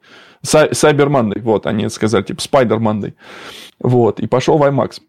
[0.44, 3.14] Cyber Monday, вот, они сказали, типа, Spider Monday.
[3.78, 5.00] Вот, и пошел в IMAX.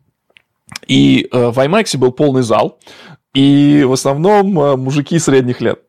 [0.88, 2.80] И э, в IMAX был полный зал,
[3.34, 5.82] и в основном э, мужики средних лет.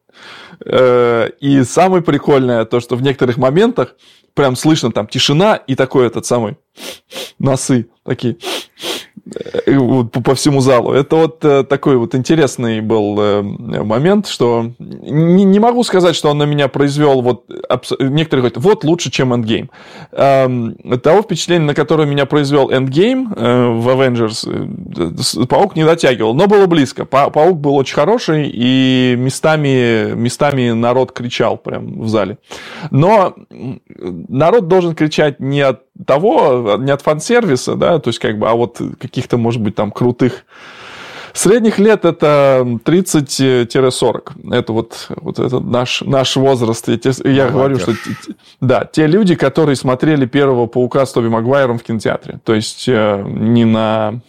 [0.64, 3.96] Э, и самое прикольное, то, что в некоторых моментах
[4.34, 6.56] прям слышно там тишина и такой этот самый
[7.38, 8.36] носы такие
[10.24, 10.92] по всему залу.
[10.92, 16.30] Это вот э, такой вот интересный был э, момент, что не, не могу сказать, что
[16.30, 17.44] он на меня произвел вот
[18.00, 19.68] некоторые говорят, вот лучше, чем Endgame.
[20.12, 26.66] Эм, того впечатления, на которое меня произвел Endgame в Avengers, Паук не дотягивал, но было
[26.66, 27.04] близко.
[27.04, 32.38] Паук был очень хороший, и местами, местами народ кричал прям в зале.
[32.90, 33.34] Но
[34.28, 38.54] народ должен кричать не от того, не от фан-сервиса, да, то есть как бы, а
[38.54, 40.44] вот каких-то, может быть, там крутых
[41.32, 44.52] Средних лет это 30-40.
[44.54, 46.88] Это вот, вот это наш, наш возраст.
[46.88, 47.94] Я, я говорю, что
[48.60, 52.40] да, те люди, которые смотрели первого паука с Тоби Магуайром в кинотеатре.
[52.44, 54.20] То есть э, не на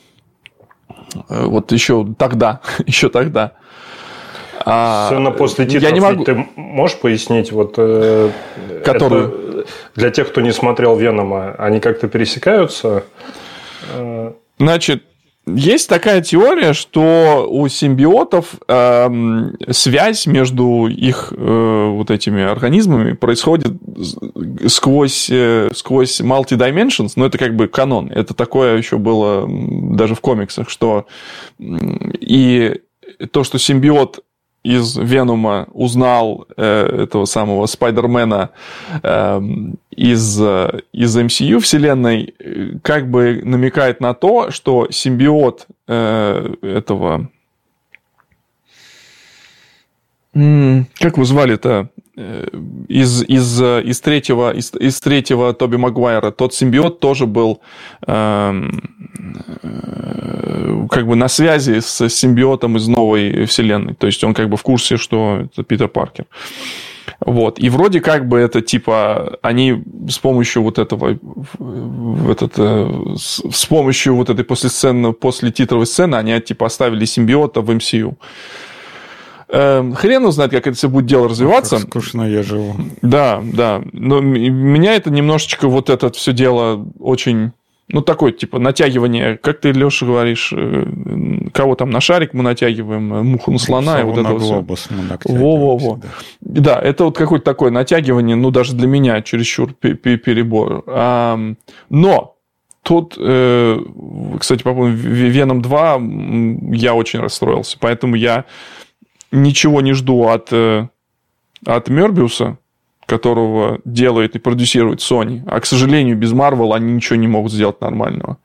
[1.30, 3.54] э, вот еще тогда, еще тогда.
[4.65, 6.23] А, Сцена после титров, я не могу...
[6.23, 8.30] ты можешь пояснить, вот, э,
[8.86, 9.42] Которую?
[9.95, 13.04] Для тех, кто не смотрел Венома, они как-то пересекаются?
[14.60, 15.04] Значит,
[15.45, 19.10] есть такая теория, что у симбиотов э,
[19.71, 23.73] связь между их э, вот этими организмами происходит
[24.67, 28.10] сквозь, э, сквозь multi-dimensions, но это как бы канон.
[28.10, 31.08] Это такое еще было даже в комиксах, что
[31.60, 32.80] и
[33.32, 34.23] то, что симбиот
[34.63, 38.52] из Венума узнал э, этого самого Спайдермена
[39.04, 39.41] э,
[39.91, 47.30] из, э, из MCU вселенной, э, как бы намекает на то, что симбиот э, этого...
[50.34, 51.89] Как вы звали-то?
[52.15, 52.45] Э,
[52.88, 57.62] из, из, из, третьего, из, из третьего Тоби Магуайра, тот симбиот тоже был
[58.06, 58.69] э,
[59.63, 63.95] э, как бы на связи с симбиотом из новой вселенной.
[63.95, 66.26] То есть он как бы в курсе, что это Питер Паркер.
[67.19, 67.58] Вот.
[67.58, 71.17] И вроде как бы это типа они с помощью вот этого
[71.58, 77.06] в этот, э, с помощью вот этой после сцены, после титровой сцены они типа оставили
[77.06, 78.15] симбиота в MCU.
[79.56, 81.76] Эм, хрен узнает, как это все будет дело развиваться.
[81.76, 82.76] Как скучно я живу.
[83.04, 83.84] Да, да.
[83.92, 87.52] Но меня это немножечко вот это все дело очень...
[87.89, 90.86] Ну, такое, типа, натягивание, как ты, Леша, говоришь, э,
[91.54, 94.94] кого там на шарик мы натягиваем, э, муху на слона, и вот это глобус все.
[95.26, 96.00] Во-во-во.
[96.42, 100.84] Да, это вот какое-то такое натягивание, ну, даже для меня чересчур перебор.
[101.89, 102.34] Но
[102.84, 103.80] Тут, э,
[104.39, 106.02] кстати, по поводу Веном 2
[106.76, 108.44] я очень расстроился, поэтому я
[109.34, 110.88] ничего не жду от, э,
[111.65, 112.58] от Мербиуса,
[113.06, 115.41] которого делает и продюсирует Sony.
[115.48, 118.38] А, к сожалению, без Marvel они ничего не могут сделать нормального.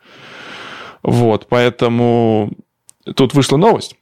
[1.03, 2.51] Вот, поэтому
[3.14, 3.97] тут вышла новость,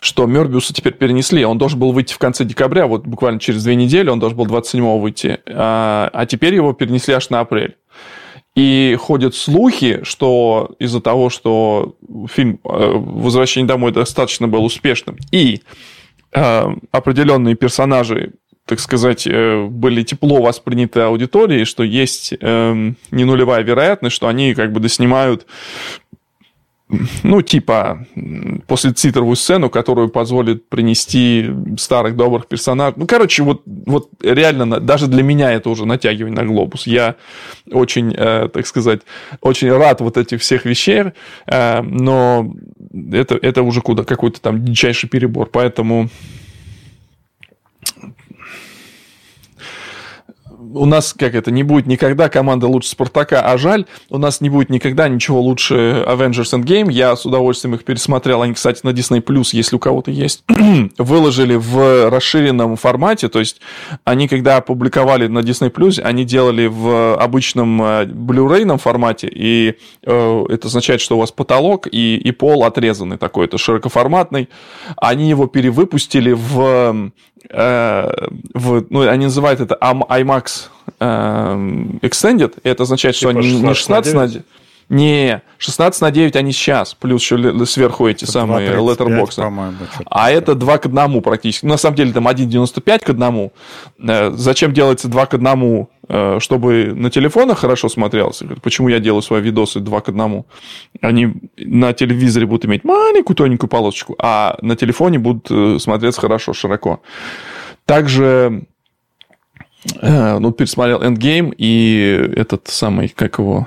[0.00, 1.44] что Мербиуса теперь перенесли.
[1.44, 4.46] Он должен был выйти в конце декабря, вот буквально через две недели, он должен был
[4.46, 5.40] 27-го выйти.
[5.46, 7.76] А, а теперь его перенесли аж на апрель.
[8.56, 11.94] И ходят слухи, что из-за того, что
[12.28, 15.60] фильм э, «Возвращение домой» достаточно был успешным, и
[16.32, 18.32] э, определенные персонажи,
[18.66, 24.54] так сказать, э, были тепло восприняты аудиторией, что есть э, не нулевая вероятность, что они
[24.54, 25.46] как бы доснимают
[27.22, 28.06] ну, типа,
[28.66, 32.94] после титровую сцену, которую позволит принести старых добрых персонажей.
[32.96, 36.86] Ну, короче, вот, вот реально, даже для меня это уже натягивание на глобус.
[36.86, 37.16] Я
[37.70, 39.02] очень, э, так сказать,
[39.40, 41.04] очень рад вот этих всех вещей,
[41.46, 42.52] э, но
[43.12, 45.48] это, это уже куда какой-то там дичайший перебор.
[45.50, 46.08] Поэтому
[50.74, 54.50] у нас, как это, не будет никогда команда лучше Спартака, а жаль, у нас не
[54.50, 56.90] будет никогда ничего лучше Avengers Endgame.
[56.90, 58.42] Я с удовольствием их пересмотрел.
[58.42, 60.44] Они, кстати, на Disney Plus, если у кого-то есть,
[60.98, 63.28] выложили в расширенном формате.
[63.28, 63.60] То есть
[64.04, 70.44] они, когда опубликовали на Disney Plus, они делали в обычном э, Blu-ray формате, и э,
[70.48, 74.48] это означает, что у вас потолок и, и пол отрезаны такой, это широкоформатный.
[74.96, 77.10] Они его перевыпустили в
[77.48, 80.59] Э, в, ну, они называют это IMAX
[80.98, 81.04] э,
[82.02, 84.44] Extended, и это означает, типа что они не 16 на 9?
[84.90, 89.38] Не, 16 на 9 они сейчас, плюс еще сверху эти это самые letterbox.
[90.06, 91.64] А это 2 к 1 практически.
[91.64, 93.50] На самом деле там 1,95 к 1.
[94.00, 95.86] Э, зачем делается 2 к 1?
[96.08, 98.44] Э, чтобы на телефонах хорошо смотрелся.
[98.62, 100.44] Почему я делаю свои видосы 2 к 1?
[101.00, 106.52] Они на телевизоре будут иметь маленькую тоненькую полосочку, а на телефоне будут э, смотреться хорошо,
[106.52, 107.00] широко.
[107.86, 108.64] Также
[110.02, 113.66] ну, пересмотрел Endgame и этот самый, как его,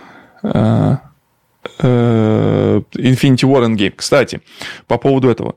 [1.80, 3.94] Э, Infinity War Endgame.
[3.96, 4.42] Кстати,
[4.88, 5.56] по поводу этого.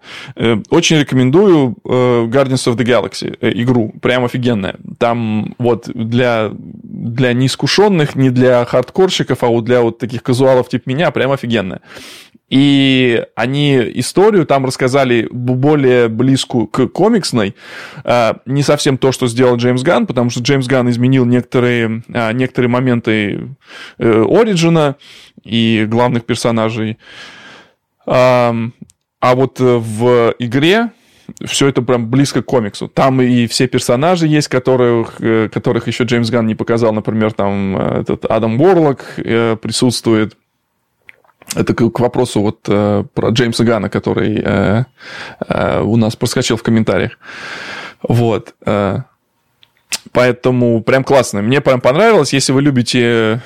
[0.70, 3.92] Очень рекомендую Guardians of the Galaxy игру.
[4.00, 4.76] Прям офигенная.
[4.98, 10.88] Там вот для, для неискушенных, не для хардкорщиков, а вот для вот таких казуалов типа
[10.88, 11.80] меня прям офигенная.
[12.48, 17.56] И они историю там рассказали более близкую к комиксной.
[18.04, 23.48] Не совсем то, что сделал Джеймс Ган, потому что Джеймс Ган изменил некоторые, некоторые моменты
[23.98, 24.94] Ориджина
[25.42, 26.98] и главных персонажей.
[29.26, 30.90] А, вот э, в игре
[31.44, 32.86] все это прям близко к комиксу.
[32.86, 36.92] Там и все персонажи есть, которых, э, которых еще Джеймс Ганн не показал.
[36.92, 40.36] Например, там э, этот Адам Борлок присутствует.
[41.54, 44.84] Это к вопросу вот про Джеймса Гана, который
[45.82, 47.18] у нас проскочил в комментариях.
[48.02, 48.54] Вот.
[50.12, 51.42] Поэтому прям классно.
[51.42, 52.32] Мне прям понравилось.
[52.32, 53.42] Если вы любите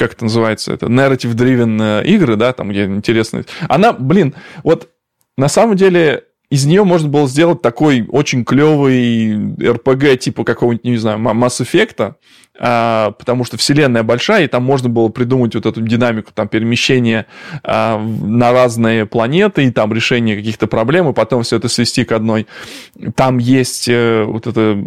[0.00, 3.44] как это называется, это narrative-driven э, игры, да, там, где интересно.
[3.68, 4.88] Она, блин, вот
[5.36, 10.96] на самом деле из нее можно было сделать такой очень клевый RPG типа какого-нибудь, не
[10.96, 12.14] знаю, Mass Effect,
[12.58, 17.26] а, потому что вселенная большая, и там можно было придумать вот эту динамику там перемещения
[17.62, 22.12] а, на разные планеты, и там решение каких-то проблем, и потом все это свести к
[22.12, 22.48] одной.
[23.14, 24.84] Там есть э, вот это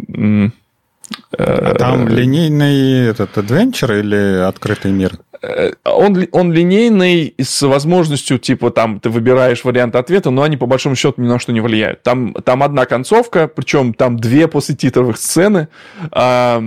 [1.36, 5.18] а там линейный этот адвенчер или открытый мир?
[5.44, 10.66] Э, он, он линейный с возможностью, типа, там, ты выбираешь вариант ответа, но они, по
[10.66, 12.02] большому счету, ни на что не влияют.
[12.02, 15.68] Там, там одна концовка, причем там две посетитовых сцены,
[16.10, 16.62] а,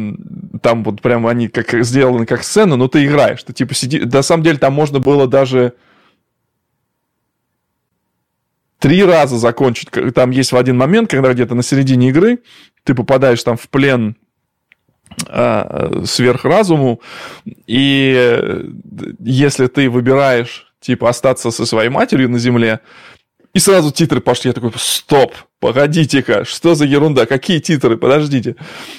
[0.61, 3.43] там вот прям они как сделаны как сцена, но ты играешь.
[3.43, 3.99] Ты, типа, сиди...
[3.99, 5.73] На самом деле, там можно было даже
[8.79, 9.89] три раза закончить.
[10.13, 12.39] Там есть в один момент, когда где-то на середине игры
[12.83, 14.15] ты попадаешь там в плен
[15.25, 17.01] сверхразуму,
[17.65, 18.65] и
[19.19, 22.81] если ты выбираешь, типа, остаться со своей матерью на Земле,
[23.53, 28.55] и сразу титры пошли, я такой, стоп, погодите-ка, что за ерунда, какие титры, подождите.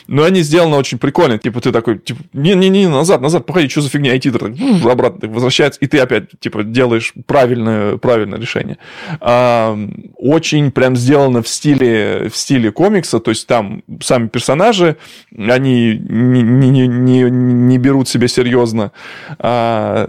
[0.08, 3.90] Но они сделаны очень прикольно, типа ты такой, типа, не-не-не, назад, назад, погоди, что за
[3.90, 4.54] фигня, и титры
[4.84, 8.78] обратно возвращается, и ты опять, типа, делаешь правильное, правильное решение.
[9.20, 9.78] А,
[10.16, 14.96] очень прям сделано в стиле, в стиле комикса, то есть там сами персонажи,
[15.36, 18.90] они не, не, не, не берут себя серьезно.
[19.38, 20.08] А,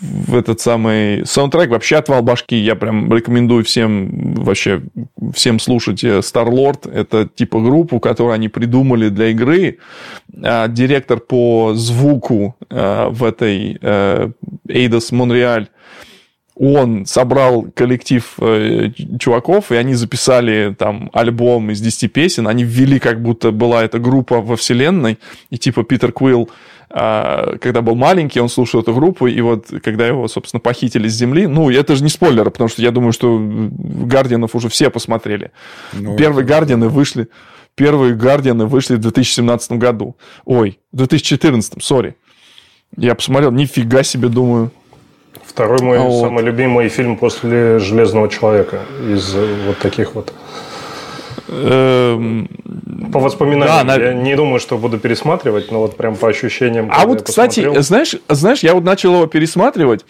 [0.00, 4.82] в этот самый саундтрек вообще отвал башки, я прям рекомендую всем, вообще,
[5.34, 6.90] всем слушать Star-Lord.
[6.92, 9.78] Это типа группу, которую они придумали для игры.
[10.42, 15.66] А, директор по звуку а, в этой Eidos Montreal
[16.56, 23.00] он собрал коллектив э, чуваков, и они записали там альбом из 10 песен, они ввели,
[23.00, 25.18] как будто была эта группа во вселенной,
[25.50, 26.48] и типа Питер Квилл
[26.94, 31.48] когда был маленький, он слушал эту группу, и вот когда его, собственно, похитили с земли,
[31.48, 35.50] ну, это же не спойлер, потому что я думаю, что Гардианов уже все посмотрели.
[35.92, 37.26] Ну, Первые Гардианы вышли,
[37.74, 40.16] первые Гардианы вышли в 2017 году.
[40.44, 42.14] Ой, в 2014, сори.
[42.96, 44.70] Я посмотрел, нифига себе, думаю.
[45.44, 46.44] Второй мой а самый вот.
[46.44, 50.32] любимый фильм после «Железного человека» из вот таких вот.
[51.48, 52.48] Эм,
[53.12, 53.86] по воспоминаниям.
[53.86, 54.22] Да, я на...
[54.22, 56.90] не думаю, что буду пересматривать, но вот прям по ощущениям.
[56.92, 57.82] А вот, кстати, посмотрел...
[57.82, 60.04] знаешь, знаешь, я вот начал его пересматривать,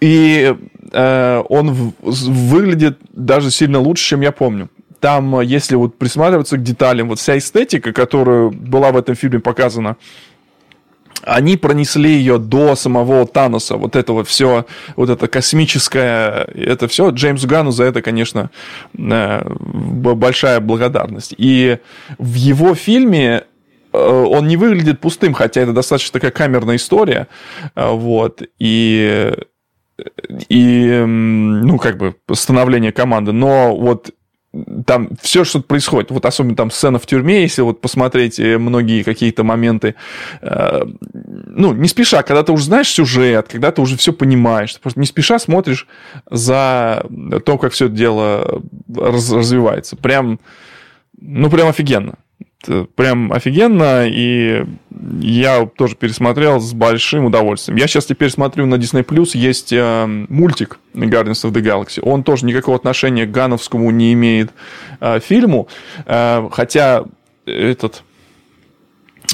[0.00, 0.54] и
[0.92, 4.68] э, он в, выглядит даже сильно лучше, чем я помню.
[5.00, 9.96] Там, если вот присматриваться к деталям, вот вся эстетика, которая была в этом фильме показана,
[11.22, 14.66] они пронесли ее до самого Таноса, вот это вот все,
[14.96, 18.50] вот это космическое, это все Джеймсу Гану за это, конечно,
[18.96, 21.34] э, большая благодарность.
[21.36, 21.78] И
[22.18, 23.44] в его фильме
[23.92, 27.28] э, он не выглядит пустым, хотя это достаточно такая камерная история,
[27.74, 29.32] э, вот, и
[30.48, 34.12] и, ну, как бы, становление команды, но вот
[34.84, 39.04] там все что происходит, вот особенно там сцена в тюрьме, если вот посмотреть э, многие
[39.04, 39.94] какие-то моменты,
[40.40, 40.82] э,
[41.12, 44.98] ну, не спеша, когда ты уже знаешь сюжет, когда ты уже все понимаешь, ты просто
[44.98, 45.86] не спеша смотришь
[46.28, 47.06] за
[47.46, 49.96] то, как все это дело раз, развивается.
[49.96, 50.40] Прям,
[51.20, 52.16] ну, прям офигенно
[52.94, 54.64] прям офигенно, и
[55.20, 57.78] я тоже пересмотрел с большим удовольствием.
[57.78, 62.00] Я сейчас теперь смотрю на Disney+, Plus есть э, мультик Guardians of the Galaxy.
[62.02, 64.50] Он тоже никакого отношения к гановскому не имеет
[65.00, 65.68] э, фильму,
[66.06, 67.04] э, хотя
[67.46, 68.02] этот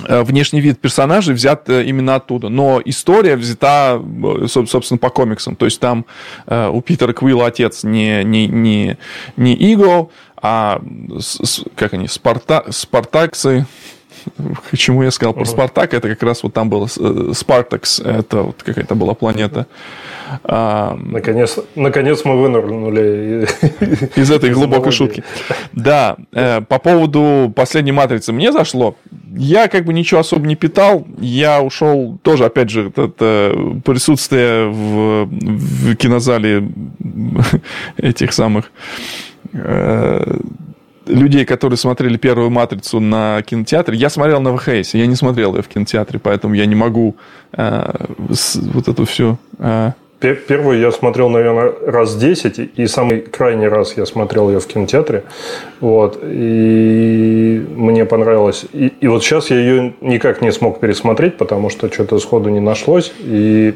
[0.07, 2.49] э, внешний вид персонажей взят э, именно оттуда.
[2.49, 5.57] Но история взята, э, собственно, по комиксам.
[5.57, 6.07] То есть там
[6.47, 8.99] у Питера Квилла отец не, не, не,
[9.37, 10.11] не Иго,
[10.41, 10.81] а
[11.75, 13.67] как они, Спарта, Спартаксы,
[14.71, 15.95] Почему я сказал про Спартак?
[15.95, 19.67] Это как раз вот там было э, Спартакс, это вот какая-то была планета.
[20.43, 23.49] А, наконец, наконец мы вынырнули
[24.17, 25.23] из этой глубокой шутки.
[25.73, 28.97] Да, э, по поводу последней матрицы мне зашло.
[29.37, 31.07] Я как бы ничего особо не питал.
[31.19, 36.69] Я ушел тоже, опять же, это присутствие в, в кинозале
[37.97, 38.71] этих самых
[41.07, 43.97] людей, которые смотрели первую «Матрицу» на кинотеатре.
[43.97, 47.17] Я смотрел на ВХС, я не смотрел ее в кинотеатре, поэтому я не могу
[47.53, 49.39] э, с, вот эту всю...
[49.59, 49.93] Э...
[50.19, 55.25] Первую я смотрел, наверное, раз 10, и самый крайний раз я смотрел ее в кинотеатре.
[55.81, 58.65] Вот, и мне понравилось.
[58.73, 62.61] И, и вот сейчас я ее никак не смог пересмотреть, потому что что-то сходу не
[62.61, 63.13] нашлось.
[63.21, 63.75] И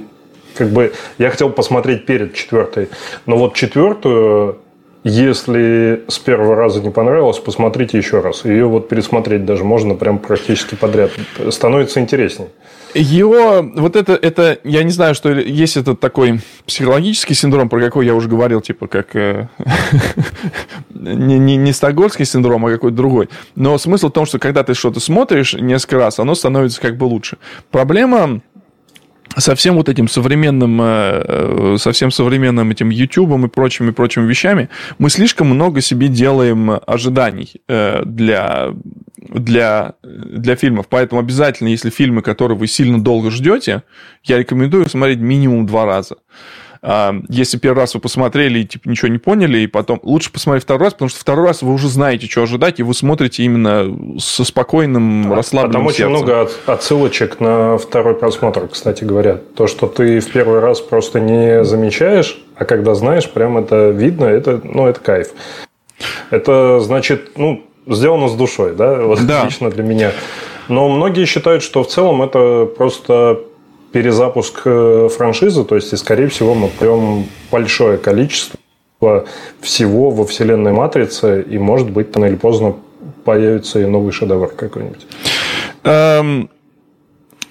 [0.56, 2.88] как бы я хотел посмотреть перед четвертой.
[3.26, 4.56] Но вот четвертую
[5.02, 8.44] если с первого раза не понравилось, посмотрите еще раз.
[8.44, 11.10] Ее вот пересмотреть даже можно прям практически подряд.
[11.50, 12.48] Становится интересней.
[12.92, 18.04] Его, вот это, это, я не знаю, что есть этот такой психологический синдром, про какой
[18.04, 19.48] я уже говорил, типа как э,
[20.90, 23.28] не, не, не стокгольмский синдром, а какой-то другой.
[23.54, 27.04] Но смысл в том, что когда ты что-то смотришь несколько раз, оно становится как бы
[27.04, 27.38] лучше.
[27.70, 28.40] Проблема
[29.36, 34.26] со всем вот этим современным, э, э, со всем современным этим YouTube и прочими, прочими
[34.26, 34.68] вещами,
[34.98, 38.70] мы слишком много себе делаем ожиданий э, для,
[39.16, 40.86] для, для фильмов.
[40.88, 43.82] Поэтому обязательно, если фильмы, которые вы сильно долго ждете,
[44.24, 46.16] я рекомендую смотреть минимум два раза.
[46.82, 50.64] А, если первый раз вы посмотрели и типа ничего не поняли, и потом лучше посмотреть
[50.64, 54.18] второй раз, потому что второй раз вы уже знаете, что ожидать, и вы смотрите именно
[54.18, 56.14] со спокойным, расслабленным Там сердцем.
[56.14, 59.38] очень много отсылочек на второй просмотр, кстати говоря.
[59.56, 64.24] То, что ты в первый раз просто не замечаешь, а когда знаешь, прям это видно,
[64.24, 65.28] это, ну, это кайф.
[66.30, 69.44] Это значит, ну, сделано с душой, да, вот да.
[69.44, 70.12] лично для меня.
[70.68, 73.40] Но многие считают, что в целом это просто
[73.92, 78.58] перезапуск э, франшизы, то есть, и, скорее всего, мы прям большое количество
[79.60, 82.76] всего во вселенной Матрицы, и, может быть, рано или поздно
[83.24, 85.06] появится и новый шедевр какой-нибудь.
[85.84, 86.50] Эм,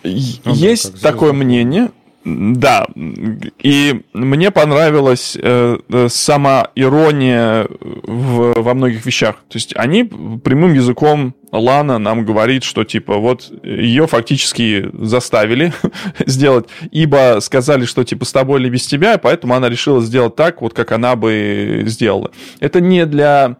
[0.03, 1.91] ну, есть да, такое мнение,
[2.29, 9.37] да, и мне понравилась э, э, сама ирония в, во многих вещах.
[9.47, 15.73] То есть они прямым языком Лана нам говорит, что типа вот ее фактически заставили
[16.25, 20.61] сделать, ибо сказали, что типа с тобой или без тебя, поэтому она решила сделать так,
[20.61, 22.31] вот как она бы сделала.
[22.59, 23.57] Это не для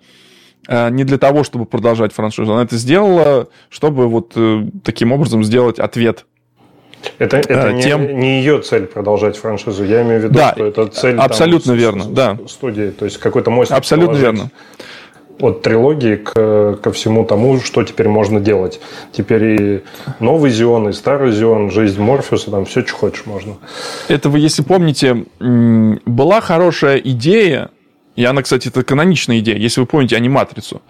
[0.68, 2.54] э, не для того, чтобы продолжать франшизу.
[2.54, 6.26] Она это сделала, чтобы вот э, таким образом сделать ответ
[7.18, 8.20] это, это а, не, тем...
[8.20, 9.84] не ее цель продолжать франшизу.
[9.84, 12.38] Я имею в виду, да, что это цель абсолютно там, верно, да.
[12.48, 12.92] студии.
[12.92, 14.52] То есть какой-то мостик Абсолютно верно.
[15.40, 18.82] От трилогии к, ко всему тому, что теперь можно делать.
[19.14, 19.84] Теперь и
[20.20, 23.56] новый Зион, и старый Зион, жизнь Морфеуса, там все, что хочешь, можно.
[24.10, 27.70] Это вы, если помните, была хорошая идея
[28.20, 29.56] И она, кстати, это каноничная идея.
[29.56, 30.82] Если вы помните аниматрицу,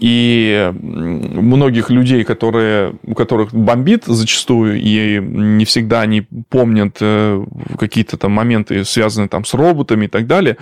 [0.00, 7.44] и многих людей, которые, у которых бомбит зачастую, и не всегда они помнят э,
[7.78, 10.56] какие-то там моменты, связанные там с роботами и так далее,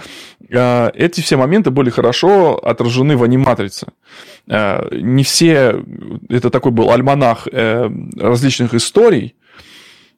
[0.51, 3.87] э, эти все моменты были хорошо отражены в аниматрице.
[4.49, 5.83] Э, не все...
[6.29, 9.35] Это такой был альманах различных историй,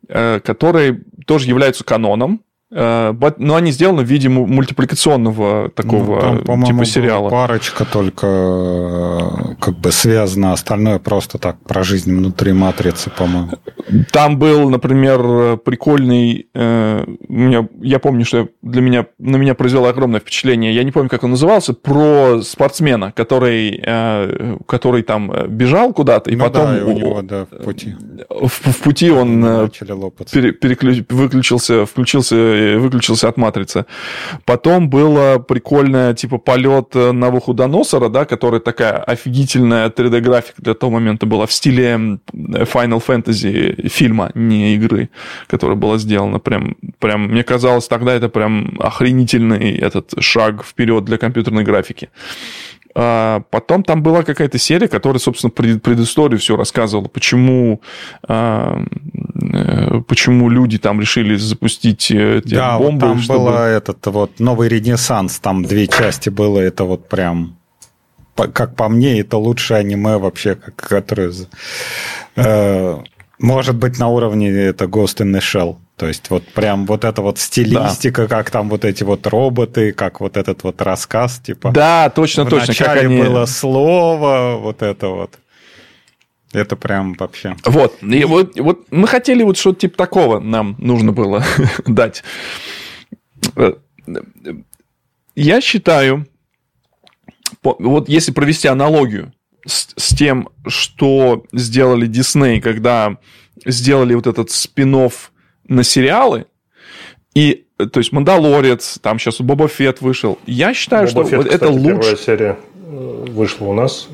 [0.08, 2.40] которые тоже являются каноном,
[2.74, 7.30] но они сделаны в виде мультипликационного такого ну, там, типа сериала.
[7.30, 13.50] Парочка только э, как бы связана, остальное просто так про жизнь внутри матрицы, по-моему.
[14.10, 16.48] Там был, например, прикольный.
[16.52, 20.74] Э, меня, я помню, что для меня на меня произвело огромное впечатление.
[20.74, 23.80] Я не помню, как он назывался, про спортсмена, который,
[24.66, 27.94] который там бежал куда-то и ну, потом да, и у него, да, в пути.
[28.28, 29.70] В, в пути он
[30.32, 33.86] пере, переключ, выключился, включился выключился от матрицы.
[34.44, 41.46] Потом было прикольное, типа, полет Навуходоносора, да, которая такая офигительная 3D-графика для того момента была
[41.46, 45.10] в стиле Final Fantasy фильма, не игры,
[45.46, 46.38] которая была сделана.
[46.38, 52.08] Прям, прям, мне казалось, тогда это прям охренительный этот шаг вперед для компьютерной графики.
[52.96, 57.80] А, потом там была какая-то серия, которая, собственно, предысторию все рассказывала, почему,
[58.26, 59.18] а, э,
[60.06, 63.06] почему люди там решили запустить э, эти да, бомбы.
[63.06, 63.38] Вот там чтобы...
[63.38, 67.56] был этот вот новый ренессанс, там две части было, это вот прям
[68.34, 71.32] как по мне, это лучшее аниме вообще, которое
[72.36, 72.98] э,
[73.38, 75.76] может быть на уровне это Ghost in the Shell.
[75.96, 78.28] То есть вот прям вот эта вот стилистика, да.
[78.28, 81.70] как там вот эти вот роботы, как вот этот вот рассказ, типа.
[81.70, 82.66] Да, точно, точно.
[82.66, 83.22] Вначале как они...
[83.22, 85.38] было слово, вот это вот.
[86.54, 87.56] Это прям вообще.
[87.64, 88.02] Вот.
[88.02, 91.44] И вот, вот мы хотели вот что-то типа такого нам нужно было
[91.86, 92.22] дать.
[95.34, 96.26] Я считаю,
[97.62, 99.32] вот если провести аналогию
[99.66, 103.18] с, с тем, что сделали Дисней, когда
[103.64, 105.10] сделали вот этот спин
[105.66, 106.46] на сериалы,
[107.34, 110.38] и, то есть, «Мандалорец», там сейчас Боба Фетт вышел.
[110.46, 111.88] Я считаю, Боба что Фетт, вот кстати, это лучше...
[111.88, 114.08] первая серия э, вышла у нас.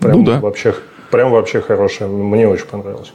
[0.00, 0.40] Прям ну да.
[0.40, 0.74] Вообще,
[1.12, 2.08] прям вообще хорошая.
[2.08, 3.12] Мне очень понравилось.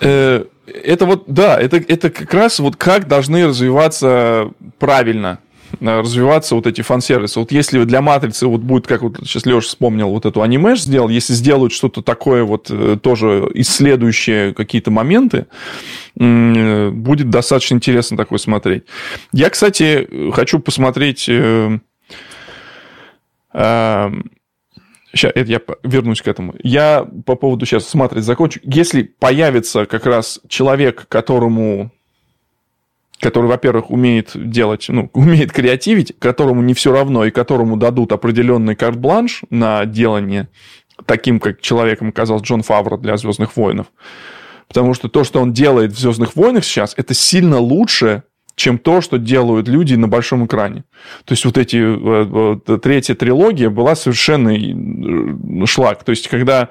[0.00, 5.40] Э, это вот, да, это, это как раз вот как должны развиваться правильно
[5.80, 7.38] Э, развиваться вот эти фан-сервисы.
[7.38, 11.08] Вот если для «Матрицы» вот будет, как вот сейчас Леша вспомнил, вот эту аниме сделал,
[11.08, 15.46] если сделают что-то такое вот э, тоже исследующее какие-то моменты,
[16.14, 18.84] будет достаточно интересно такое смотреть.
[19.32, 21.28] Я, кстати, хочу посмотреть...
[25.16, 26.54] Сейчас, это я вернусь к этому.
[26.62, 28.60] Я по поводу сейчас смотреть закончу.
[28.62, 31.90] Если появится как раз человек, которому
[33.18, 38.76] который, во-первых, умеет делать, ну, умеет креативить, которому не все равно и которому дадут определенный
[38.76, 40.48] карт-бланш на делание
[41.06, 43.86] таким, как человеком оказался Джон Фавро для Звездных воинов.
[44.68, 48.24] Потому что то, что он делает в Звездных войнах сейчас, это сильно лучше,
[48.56, 50.84] чем то, что делают люди на большом экране.
[51.24, 56.02] То есть вот эти э, э, третья трилогия была совершенный э, шлак.
[56.02, 56.70] То есть когда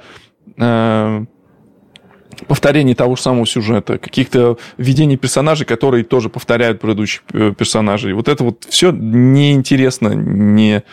[2.47, 8.13] повторение того же самого сюжета, каких-то введений персонажей, которые тоже повторяют предыдущих э, персонажей.
[8.13, 10.83] Вот это вот все неинтересно, не,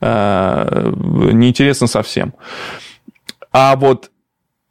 [0.00, 0.92] э,
[1.32, 2.34] неинтересно совсем.
[3.52, 4.11] А вот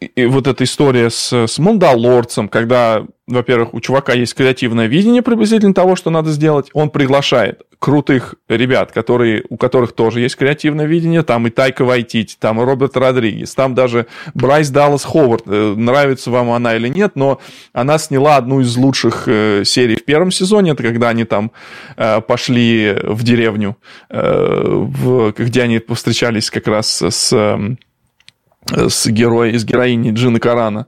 [0.02, 5.76] и вот эта история с, с Мандалорцем, когда, во-первых, у чувака есть креативное видение приблизительно
[5.76, 11.22] того, что надо сделать, он приглашает крутых ребят, которые, у которых тоже есть креативное видение,
[11.22, 16.32] там и Тайка Вайтити, там и Роберт Родригес, там даже Брайс Даллас Ховард, э, нравится
[16.32, 17.40] вам она или нет, но
[17.72, 21.52] она сняла одну из лучших э, серий в первом сезоне, это когда они там
[21.96, 23.78] э, пошли в деревню,
[24.10, 27.68] где они повстречались как раз с
[28.72, 30.88] с героем, с героиней Джины Карана.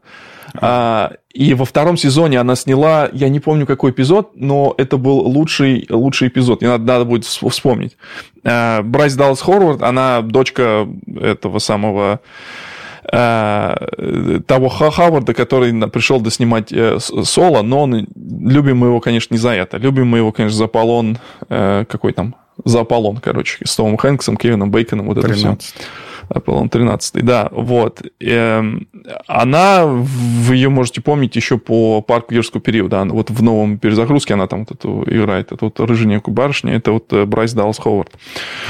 [0.55, 5.19] А, и во втором сезоне она сняла, я не помню какой эпизод, но это был
[5.19, 7.97] лучший, лучший эпизод, и надо, надо будет вспомнить.
[8.43, 10.87] А, Брайс Даллас Хорвард, она дочка
[11.19, 12.19] этого самого
[13.11, 19.39] а, того Хаварда, который пришел доснимать э, соло, но он, любим мы его, конечно, не
[19.39, 19.77] за это.
[19.77, 21.17] Любим мы его, конечно, за Аполлон,
[21.49, 25.45] э, какой там, за Аполлон, короче, с Томом Хэнксом, Кевином Бейконом, вот 13.
[25.45, 25.73] это все.
[26.29, 28.01] Аполлон 13, да, вот.
[28.19, 28.87] Эм,
[29.27, 33.03] она, вы ее можете помнить еще по парку юрского периода.
[33.05, 35.51] Вот в новом перезагрузке она там вот эту играет.
[35.51, 38.11] Это вот рыженькую барышня, это вот э, Брайс Даллас Ховард.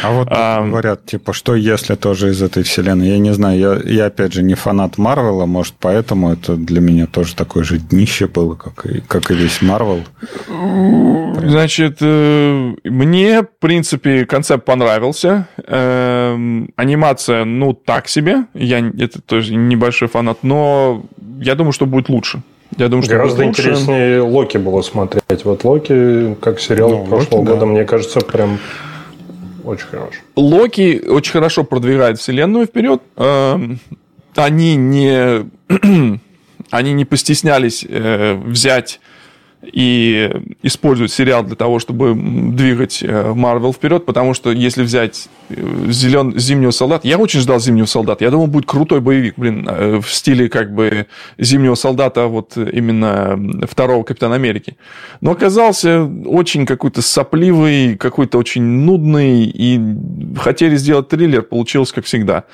[0.01, 3.09] А вот а, говорят, типа, что если тоже из этой вселенной?
[3.09, 7.07] Я не знаю, я, я опять же не фанат Марвела, может, поэтому это для меня
[7.07, 10.03] тоже такое же днище было, как и, как и весь Марвел.
[10.47, 15.47] Значит, э, мне, в принципе, концепт понравился.
[15.67, 18.45] Эм, анимация, ну, так себе.
[18.53, 21.03] Я это тоже небольшой фанат, но
[21.39, 22.41] я думаю, что будет лучше.
[22.77, 25.45] Я думаю, что Гораздо интереснее Локи было смотреть.
[25.45, 27.65] Вот Локи, как сериал ну, прошлого Локи, года, да.
[27.67, 28.59] мне кажется, прям
[29.63, 30.15] очень хорош.
[30.35, 33.01] Локи очень хорошо продвигает вселенную вперед.
[33.17, 33.79] Эм,
[34.35, 35.49] они не,
[36.71, 38.99] они не постеснялись э, взять
[39.61, 40.29] и
[40.61, 45.42] используют сериал для того, чтобы двигать Марвел вперед, потому что если взять э,
[45.89, 46.37] зелен...
[46.37, 50.09] Зимнего солдата, я очень ждал Зимнего солдата, я думал, будет крутой боевик, блин, э, в
[50.09, 54.77] стиле как бы Зимнего солдата, вот именно второго Капитана Америки.
[55.21, 59.79] Но оказался очень какой-то сопливый, какой-то очень нудный, и
[60.37, 62.45] хотели сделать триллер, получилось как всегда.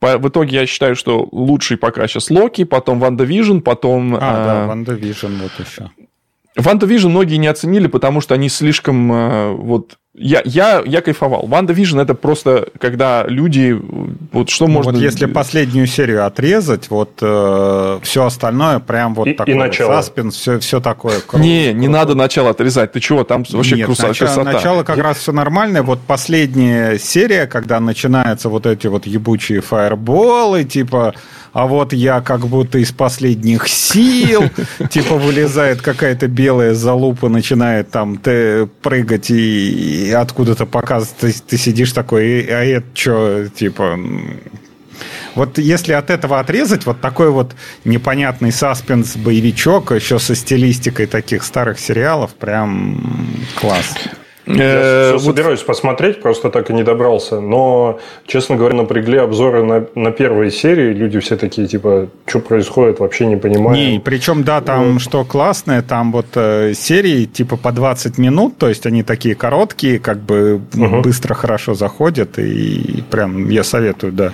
[0.00, 4.14] В итоге я считаю, что лучший пока сейчас Локи, потом WandaVision, потом...
[4.14, 5.90] А, а, да, WandaVision вот еще.
[6.56, 11.46] WandaVision многие не оценили, потому что они слишком э, вот я, я, я кайфовал.
[11.48, 13.76] WandaVision это просто когда люди
[14.32, 14.92] вот что ну, можно.
[14.92, 19.94] Вот если последнюю серию отрезать, вот э, все остальное прям вот и, такой и начало.
[19.94, 21.18] саспенс, все, все такое.
[21.18, 22.92] Кру- не, не надо начало отрезать.
[22.92, 24.08] Ты чего там вообще Нет, красота?
[24.08, 25.82] Начало, начало как раз все нормальное.
[25.82, 31.14] Вот последняя серия, когда начинаются вот эти вот ебучие фаерболы, типа
[31.54, 34.42] а вот я как будто из последних сил,
[34.90, 41.92] типа вылезает какая-то белая залупа, начинает там прыгать и, и откуда-то показывать, ты, ты сидишь
[41.92, 43.98] такой, а это что, типа...
[45.34, 51.80] Вот если от этого отрезать, вот такой вот непонятный саспенс-боевичок, еще со стилистикой таких старых
[51.80, 53.94] сериалов, прям класс.
[54.46, 57.40] Я э, все собираюсь посмотреть, просто так и не добрался.
[57.40, 60.92] Но, честно говоря, напрягли обзоры на, на первые серии.
[60.92, 63.76] Люди все такие, типа, что происходит, вообще не понимаю.
[63.76, 65.02] Не, причем, да, там вот.
[65.02, 69.98] что классное, там вот э, серии типа по 20 минут, то есть они такие короткие,
[69.98, 71.00] как бы угу.
[71.00, 72.38] быстро, хорошо заходят.
[72.38, 74.32] И прям я советую, да,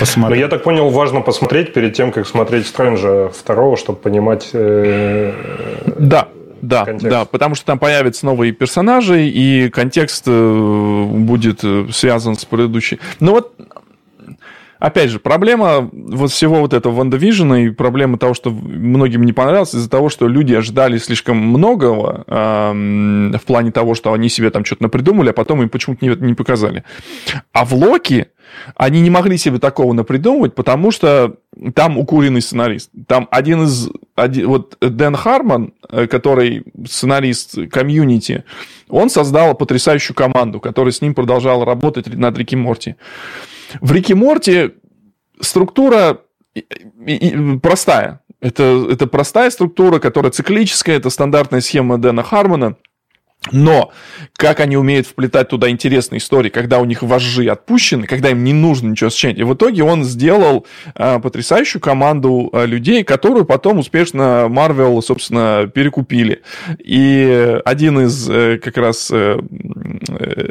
[0.00, 0.38] посмотреть.
[0.38, 4.50] Но я так понял, важно посмотреть перед тем, как смотреть Стрэнджа второго, чтобы понимать...
[4.54, 5.32] Э,
[5.98, 6.28] да,
[6.68, 7.08] да, контекст.
[7.08, 12.98] да, потому что там появятся новые персонажи, и контекст э, будет э, связан с предыдущей.
[13.20, 13.54] Ну вот,
[14.84, 19.32] опять же, проблема вот всего вот этого Ванда Вижена и проблема того, что многим не
[19.32, 22.72] понравилось из-за того, что люди ожидали слишком многого э,
[23.38, 26.34] в плане того, что они себе там что-то напридумали, а потом им почему-то не, не
[26.34, 26.84] показали.
[27.52, 28.26] А в Локи
[28.76, 31.36] они не могли себе такого напридумывать, потому что
[31.74, 32.90] там укуренный сценарист.
[33.06, 33.88] Там один из...
[34.16, 38.44] Один, вот Дэн Харман, э, который сценарист комьюнити,
[38.90, 42.96] он создал потрясающую команду, которая с ним продолжала работать над Рики Морти.
[43.80, 44.74] В Рике Морти
[45.40, 46.20] структура
[47.62, 48.20] простая.
[48.40, 52.76] Это, это простая структура, которая циклическая, это стандартная схема Дэна Хармона–
[53.52, 53.92] но
[54.36, 58.52] как они умеют вплетать туда интересные истории, когда у них вожжи отпущены, когда им не
[58.52, 59.38] нужно ничего сочинять.
[59.38, 65.70] И в итоге он сделал э, потрясающую команду э, людей, которую потом успешно Марвел, собственно,
[65.72, 66.42] перекупили.
[66.78, 69.38] И один из э, как раз э,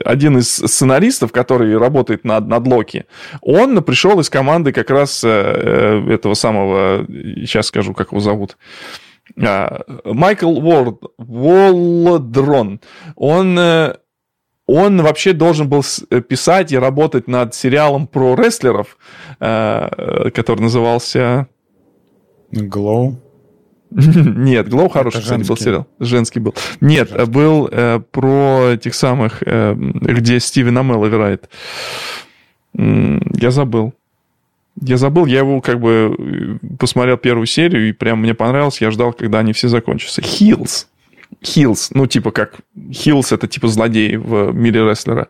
[0.06, 3.06] один из сценаристов, который работает над, над Локи,
[3.42, 9.13] он пришел из команды как раз э, этого самого, сейчас скажу, как его зовут, а,
[9.36, 12.82] Майкл Уорд, Волдрон,
[13.16, 13.96] он, э,
[14.66, 18.98] он вообще должен был э, писать и работать над сериалом про рестлеров,
[19.40, 21.48] э, который назывался...
[22.52, 23.16] Glow?
[23.92, 25.88] Нет, Glow хороший, кстати, был сериал.
[26.00, 26.56] Женский был.
[26.82, 27.32] Нет, Женский.
[27.32, 31.50] был э, про этих самых, э, где Стивен Амелл играет.
[32.74, 33.94] Я забыл.
[34.82, 38.92] Я забыл, я его как бы э, посмотрел первую серию, и прям мне понравилось, я
[38.92, 40.22] ждал, когда они все закончатся.
[40.22, 40.88] Heels.
[41.44, 42.58] Heels, ну, типа как
[42.92, 45.28] Heels это типа злодей в мире рестлера.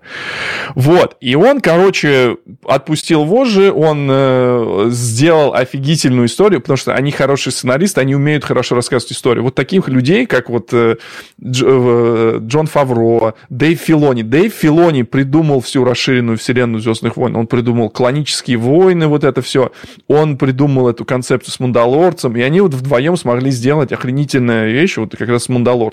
[0.75, 1.17] Вот.
[1.19, 8.01] И он, короче, отпустил вожжи, он э, сделал офигительную историю, потому что они хорошие сценаристы,
[8.01, 9.43] они умеют хорошо рассказывать историю.
[9.43, 10.97] Вот таких людей, как вот э,
[11.41, 14.23] Дж, э, Джон Фавро, Дэйв Филони.
[14.23, 17.35] Дэйв Филони придумал всю расширенную вселенную Звездных войн.
[17.35, 19.71] Он придумал клонические войны, вот это все.
[20.07, 25.15] Он придумал эту концепцию с Мандалорцем, и они вот вдвоем смогли сделать охренительную вещь, вот
[25.15, 25.92] как раз с Мандалорцем.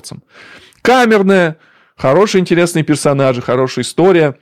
[0.82, 1.58] Камерная,
[1.96, 4.38] хорошие интересные персонажи, хорошая история.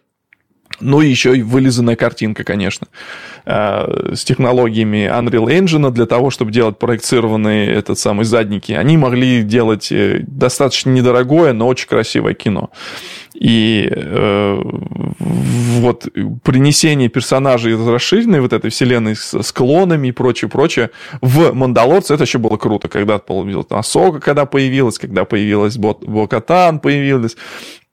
[0.81, 2.87] Ну и еще и вылизанная картинка, конечно,
[3.45, 8.73] э, с технологиями Unreal Engine для того, чтобы делать проектированные этот самый задники.
[8.73, 12.71] Они могли делать э, достаточно недорогое, но очень красивое кино.
[13.35, 14.61] И э,
[15.19, 16.09] вот
[16.45, 20.91] принесение персонажей из расширенной вот этой вселенной с, с клонами и прочее, прочее
[21.21, 27.37] в Мандалорце это еще было круто, когда появилась Асока, когда появилась, когда появилась Бокатан появилась.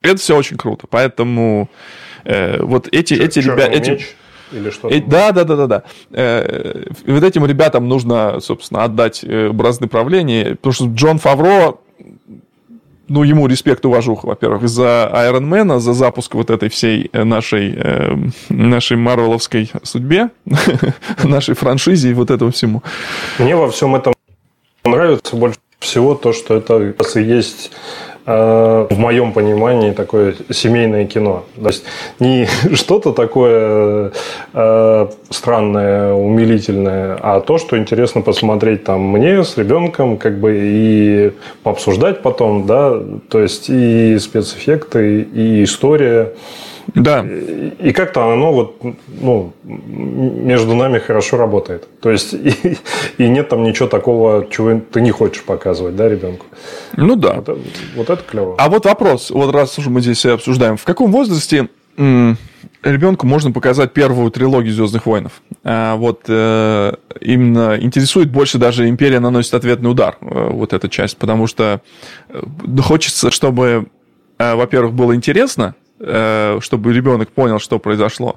[0.01, 0.85] Это все очень круто.
[0.87, 1.69] Поэтому
[2.25, 3.71] вот эти, эти ребята...
[3.71, 4.01] Эти...
[4.51, 5.83] Или что э, да, да, да, да, да.
[6.11, 11.75] Э, вот этим ребятам нужно, собственно, отдать э, бразды правления, потому что Джон Фавро,
[13.07, 18.15] ну, ему респект, уважуха, во-первых, за Айронмена, за запуск вот этой всей э, нашей, э,
[18.49, 20.29] нашей марвеловской судьбе,
[21.23, 22.83] нашей франшизе и вот этому всему.
[23.39, 24.13] Мне во всем этом
[24.83, 27.71] нравится больше всего то, что это есть
[28.14, 31.43] Э, в моем понимании, такое семейное кино.
[31.61, 31.83] То есть
[32.19, 34.11] не что-то такое
[34.53, 41.31] э, странное, умилительное, а то, что интересно посмотреть там мне с ребенком, как бы и
[41.63, 42.99] пообсуждать потом, да,
[43.29, 46.33] то есть и спецэффекты, и история.
[46.93, 47.25] Да.
[47.25, 51.87] И, как-то оно вот, ну, между нами хорошо работает.
[51.99, 52.77] То есть, и,
[53.17, 56.45] и нет там ничего такого, чего ты не хочешь показывать, да, ребенку.
[56.95, 57.35] Ну да.
[57.35, 57.59] Вот,
[57.95, 58.55] вот это клево.
[58.57, 63.93] А вот вопрос, вот раз уже мы здесь обсуждаем, в каком возрасте ребенку можно показать
[63.93, 65.41] первую трилогию Звездных войнов.
[65.63, 71.17] А, вот э, именно интересует больше даже Империя наносит ответный удар, э, вот эта часть,
[71.17, 71.81] потому что
[72.29, 72.41] э,
[72.83, 73.87] хочется, чтобы,
[74.37, 78.35] во-первых, было интересно, Э, чтобы ребенок понял, что произошло.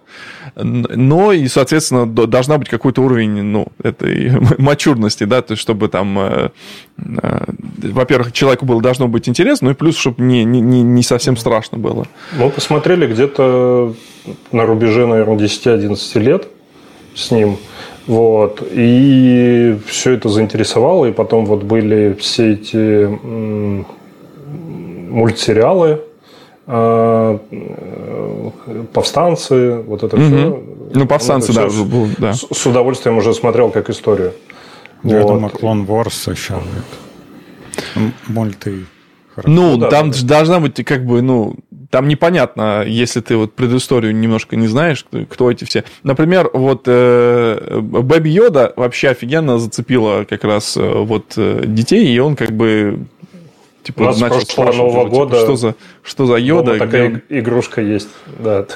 [0.55, 6.19] Но и, соответственно, должна быть какой-то уровень, ну, этой мачурности, да, то есть, чтобы там,
[6.19, 6.51] э,
[6.99, 7.45] э,
[7.83, 11.79] во-первых, человеку было должно быть интересно, ну и плюс, чтобы не, не, не совсем страшно
[11.79, 12.07] было.
[12.39, 13.95] Мы посмотрели где-то
[14.53, 16.49] на рубеже, наверное, 10-11 лет
[17.15, 17.57] с ним.
[18.07, 18.63] Вот.
[18.71, 21.07] И все это заинтересовало.
[21.07, 23.07] И потом вот были все эти
[25.11, 26.01] мультсериалы
[28.93, 30.25] повстанцы, вот это угу.
[30.25, 30.63] все.
[30.95, 32.35] Ну, повстанцы, да, все, был, да.
[32.35, 34.35] С, с удовольствием уже смотрел как историю.
[35.03, 35.29] Я вот.
[35.29, 36.61] думаю, Клон Ворс еще.
[38.27, 38.85] Мульты.
[39.35, 39.51] Хорошо.
[39.51, 40.19] Ну, ну да, там да.
[40.23, 41.57] должна быть как бы, ну,
[41.91, 45.85] там непонятно, если ты вот предысторию немножко не знаешь, кто, кто эти все.
[46.03, 52.19] Например, вот э, Бэби Йода вообще офигенно зацепила как раз э, вот э, детей, и
[52.19, 53.07] он как бы
[53.89, 55.31] Типа, У нас начал прошлого Нового уже, года...
[55.37, 56.73] Типа, что, за, что за йода?
[56.73, 57.39] Дома такая где...
[57.39, 58.09] игрушка есть.
[58.39, 58.67] Да.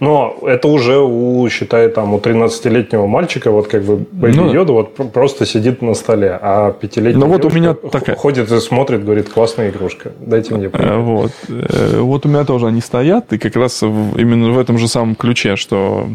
[0.00, 4.72] Но это уже у, считай, там, у 13-летнего мальчика, вот как бы Бэйби ну, Йода
[4.72, 8.16] вот просто сидит на столе, а пятилетний ну, вот у меня такая...
[8.16, 11.32] ходит и смотрит, говорит, классная игрушка, дайте мне э, Вот.
[11.48, 15.14] Э, вот у меня тоже они стоят, и как раз именно в этом же самом
[15.16, 16.08] ключе, что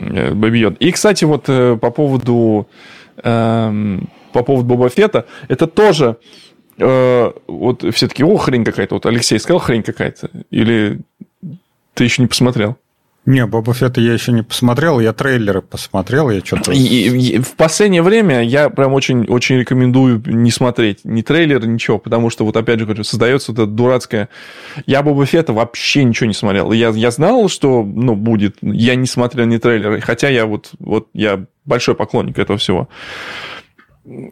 [0.00, 0.76] э, Бэйби Йода.
[0.80, 2.66] И, кстати, вот по поводу
[3.22, 6.16] эм, по поводу Боба Фета, это тоже
[6.78, 8.94] э, вот все таки о, хрень какая-то.
[8.94, 10.30] Вот Алексей сказал, хрень какая-то.
[10.50, 11.00] Или
[11.94, 12.76] ты еще не посмотрел?
[13.28, 16.72] Не, Боба Фетта я еще не посмотрел, я трейлеры посмотрел, я что-то...
[16.72, 22.46] В последнее время я прям очень, очень рекомендую не смотреть ни трейлер, ничего, потому что,
[22.46, 24.30] вот опять же говорю, создается вот это дурацкое...
[24.86, 26.72] Я Боба Фетта вообще ничего не смотрел.
[26.72, 31.08] Я, я знал, что, ну, будет, я не смотрел ни трейлеры, хотя я вот, вот
[31.12, 32.88] я большой поклонник этого всего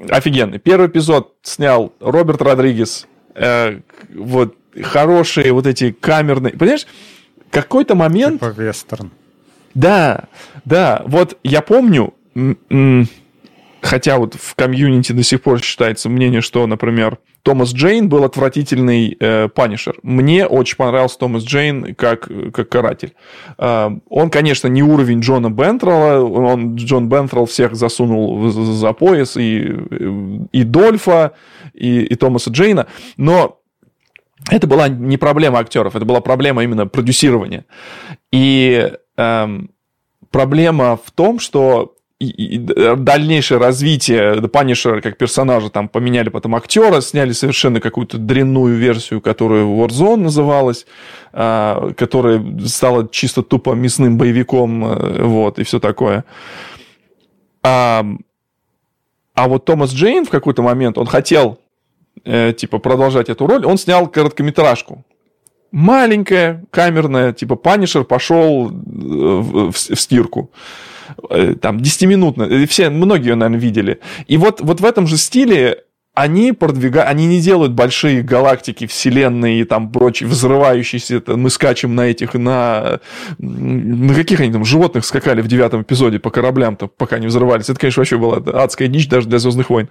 [0.09, 0.59] офигенный.
[0.59, 3.07] Первый эпизод снял Роберт Родригес.
[3.35, 3.81] Э,
[4.15, 6.53] вот хорошие вот эти камерные...
[6.53, 6.87] Понимаешь,
[7.51, 8.41] какой-то момент...
[8.41, 9.11] Типа вестерн.
[9.75, 10.25] Да,
[10.65, 11.03] да.
[11.07, 12.15] Вот я помню,
[13.87, 19.17] хотя вот в комьюнити до сих пор считается мнение, что, например, Томас Джейн был отвратительный
[19.21, 19.49] э.
[20.03, 23.15] Мне очень понравился Томас Джейн как, как каратель.
[23.59, 26.25] Э, он, конечно, не уровень Джона Бентрелла.
[26.25, 29.37] Он, Джон Бентрелл всех засунул за пояс.
[29.37, 29.77] И,
[30.53, 31.33] и Дольфа,
[31.73, 32.89] и, и Томаса Джейна.
[33.17, 33.61] Но
[34.51, 37.65] это была не проблема актеров, это была проблема именно продюсирования.
[38.33, 39.71] И эм,
[40.31, 47.01] проблема в том, что и, и дальнейшее развитие Панишера как персонажа, там поменяли потом актера,
[47.01, 50.87] сняли совершенно какую-то дрянную версию, которая Warzone называлась,
[51.33, 56.25] а, которая стала чисто тупо мясным боевиком, э, вот, и все такое.
[57.63, 58.05] А,
[59.35, 61.59] а вот Томас Джейн в какой-то момент, он хотел,
[62.25, 65.05] э, типа, продолжать эту роль, он снял короткометражку,
[65.71, 70.51] маленькая, камерная, типа, Панишер пошел э, в, в, в стирку.
[71.31, 74.01] Э, там, 10-минутно, э, все, многие наверное, видели.
[74.27, 75.85] И вот, вот в этом же стиле
[76.17, 81.95] они продвигают, они не делают большие галактики, вселенные и там прочие взрывающиеся, это, мы скачем
[81.95, 83.01] на этих, на,
[83.39, 87.69] на каких они там животных скакали в девятом эпизоде по кораблям-то, пока не взрывались.
[87.69, 89.91] Это, конечно, вообще была адская дичь даже для Звездных войн.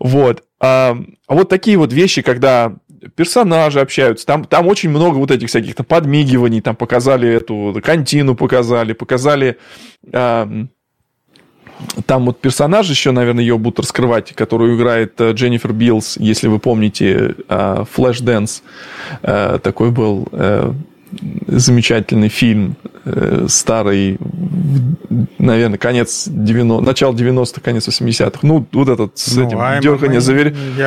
[0.00, 0.42] Вот.
[0.58, 0.96] А,
[1.26, 2.76] а вот такие вот вещи, когда
[3.14, 8.34] персонажи общаются, там, там очень много вот этих всяких там подмигиваний, там показали эту кантину,
[8.34, 9.58] показали, показали...
[10.12, 10.48] А,
[12.06, 16.58] там вот персонаж еще, наверное, ее будут раскрывать, которую играет э, Дженнифер Билс, если вы
[16.58, 18.62] помните, Flashdance.
[19.22, 20.72] Такой был э,
[21.46, 24.18] замечательный фильм, э, старый,
[25.38, 28.40] наверное, конец 90 начало 90-х, конец 80-х.
[28.42, 30.78] Ну, вот этот с ну, этим дерганием за веревочку.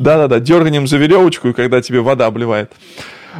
[0.00, 2.72] Да-да-да, дерганием за веревочку, и когда тебе вода обливает.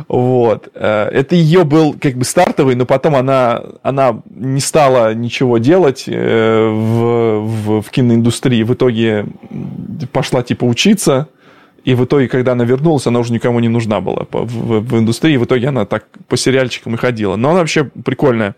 [0.08, 0.68] Вот.
[0.74, 6.04] Э, это ее был как бы стартовый, но потом она, она не стала ничего делать
[6.06, 8.62] э, в, в, в киноиндустрии.
[8.62, 9.26] В итоге
[10.12, 11.28] пошла типа учиться,
[11.84, 14.98] и в итоге, когда она вернулась, она уже никому не нужна была в, в, в
[14.98, 15.36] индустрии.
[15.36, 17.36] В итоге она так по сериальчикам и ходила.
[17.36, 18.54] Но она вообще прикольная.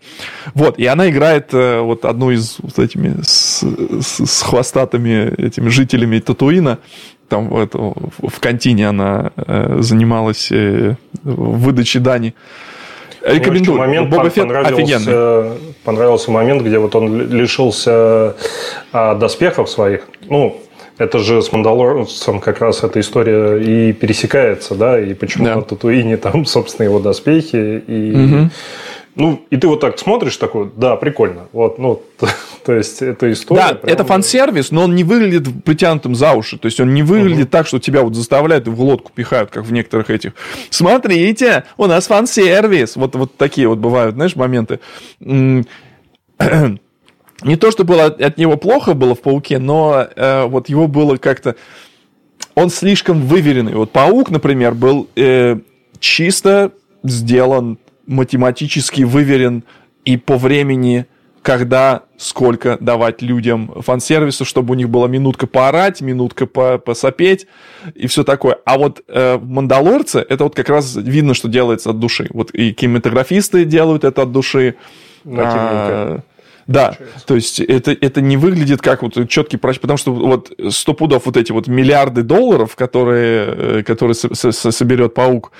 [0.53, 0.77] Вот.
[0.77, 6.19] И она играет э, вот одну из вот этими с, с, с хвостатыми этими жителями
[6.19, 6.79] Татуина
[7.27, 12.33] там в, это, в контине она э, занималась э, выдачей дани.
[13.21, 13.79] Рекомендую.
[13.79, 15.57] Момент Боба Фетт офигенный.
[15.83, 18.35] Понравился момент, где вот он лишился
[18.91, 20.07] а, доспехов своих.
[20.29, 20.61] Ну,
[20.97, 25.55] это же с Мандалорцем как раз эта история и пересекается, да, и почему да.
[25.55, 28.11] на Татуине там, собственно, его доспехи, и...
[28.15, 28.49] Угу.
[29.15, 31.47] Ну, и ты вот так смотришь, такой, да, прикольно.
[31.53, 32.01] Вот, ну,
[32.65, 33.69] то есть, это история.
[33.69, 33.93] Да, прям...
[33.93, 36.57] это фан-сервис, но он не выглядит притянутым за уши.
[36.57, 37.51] То есть, он не выглядит угу.
[37.51, 40.33] так, что тебя вот заставляют и в лодку пихают, как в некоторых этих.
[40.69, 42.97] Смотрите, у нас фан-сервис.
[42.97, 44.81] Вот, вот такие вот бывают, знаешь, моменты.
[45.19, 45.65] Не
[47.57, 51.55] то, что было от него плохо было в «Пауке», но э, вот его было как-то...
[52.55, 53.75] Он слишком выверенный.
[53.75, 55.57] Вот «Паук», например, был э,
[55.99, 56.71] чисто
[57.03, 57.77] сделан
[58.07, 59.63] математически выверен
[60.03, 61.05] и по времени,
[61.41, 67.47] когда, сколько давать людям фан-сервису, чтобы у них была минутка поорать, минутка по посопеть
[67.93, 68.57] и все такое.
[68.65, 72.27] А вот э, в «Мандалорце» это вот как раз видно, что делается от души.
[72.31, 74.75] Вот и кинематографисты делают это от души.
[75.25, 76.21] А,
[76.67, 77.27] да, получается.
[77.27, 81.27] то есть это, это не выглядит как вот четкий прочь, потому что вот сто пудов
[81.27, 85.51] вот эти вот миллиарды долларов, которые, э, которые соберет паук,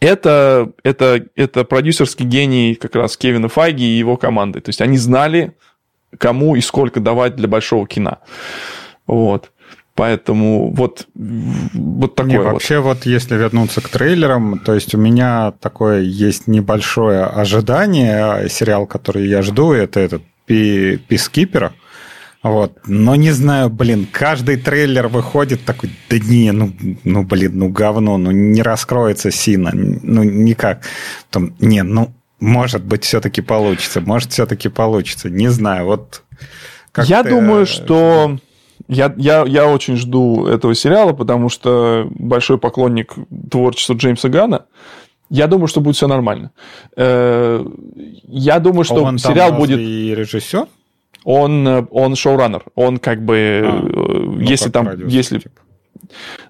[0.00, 4.60] это, это, это продюсерский гений как раз Кевина Файги и его команды.
[4.60, 5.54] То есть они знали,
[6.18, 8.18] кому и сколько давать для большого кино.
[9.06, 9.52] Вот.
[9.94, 12.52] Поэтому вот, вот такое Не, вот.
[12.52, 18.46] Вообще вот если вернуться к трейлерам, то есть у меня такое есть небольшое ожидание.
[18.50, 21.72] Сериал, который я жду, это этот Пискипера.
[22.46, 22.78] Вот.
[22.86, 26.72] Но не знаю, блин, каждый трейлер выходит такой, да не, ну,
[27.02, 30.82] ну блин, ну говно, ну не раскроется Сина, ну никак.
[31.30, 36.22] Там, не, ну, может быть, все-таки получится, может, все-таки получится, не знаю, вот...
[36.96, 38.38] Я думаю, что...
[38.88, 43.14] Я, я, я очень жду этого сериала, потому что большой поклонник
[43.50, 44.66] творчества Джеймса Гана.
[45.28, 46.52] Я думаю, что будет все нормально.
[46.96, 47.64] Э,
[48.28, 49.80] я думаю, что Он сериал будет...
[49.80, 50.68] и режиссер?
[51.26, 52.62] Он, э, он шоураннер.
[52.76, 55.40] Он как бы, а, ну, если там, радиус, если...
[55.40, 55.60] Типа.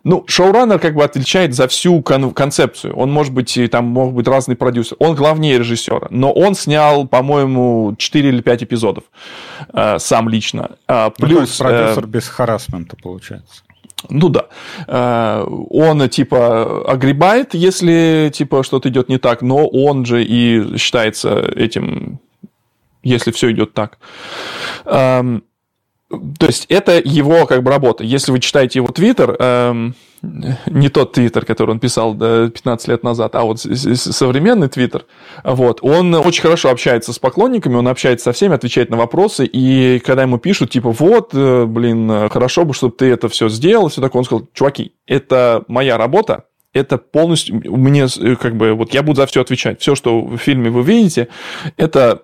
[0.05, 2.95] Ну, шоураннер как бы отвечает за всю кон- концепцию.
[2.95, 4.97] Он может быть, там могут быть разные продюсеры.
[4.99, 6.09] Он главнее режиссера.
[6.11, 9.05] Но он снял, по-моему, 4 или 5 эпизодов
[9.73, 10.73] э, сам лично.
[10.87, 11.59] Э, плюс...
[11.59, 13.63] Ну, продюсер э, без харасмента, получается.
[14.11, 14.49] Ну да.
[14.87, 21.41] Э, он типа огребает, если типа что-то идет не так, но он же и считается
[21.41, 22.21] этим
[23.07, 23.99] если все идет так.
[24.85, 25.45] Эм,
[26.09, 28.05] то есть это его как бы работа.
[28.05, 33.35] Если вы читаете его твиттер, эм, не тот твиттер, который он писал 15 лет назад,
[33.35, 35.05] а вот современный твиттер,
[35.45, 40.01] вот, он очень хорошо общается с поклонниками, он общается со всеми, отвечает на вопросы, и
[40.05, 44.01] когда ему пишут, типа, вот, э, блин, хорошо бы, чтобы ты это все сделал, все
[44.01, 46.45] такое, он сказал, чуваки, это моя работа,
[46.77, 49.81] это полностью мне э, как бы вот я буду за все отвечать.
[49.81, 51.29] Все, что в фильме вы видите,
[51.77, 52.23] это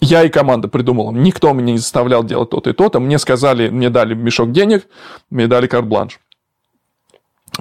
[0.00, 1.10] я и команда придумала.
[1.12, 3.00] Никто меня не заставлял делать то-то и то-то.
[3.00, 4.86] Мне сказали, мне дали мешок денег,
[5.30, 6.20] мне дали карт-бланш.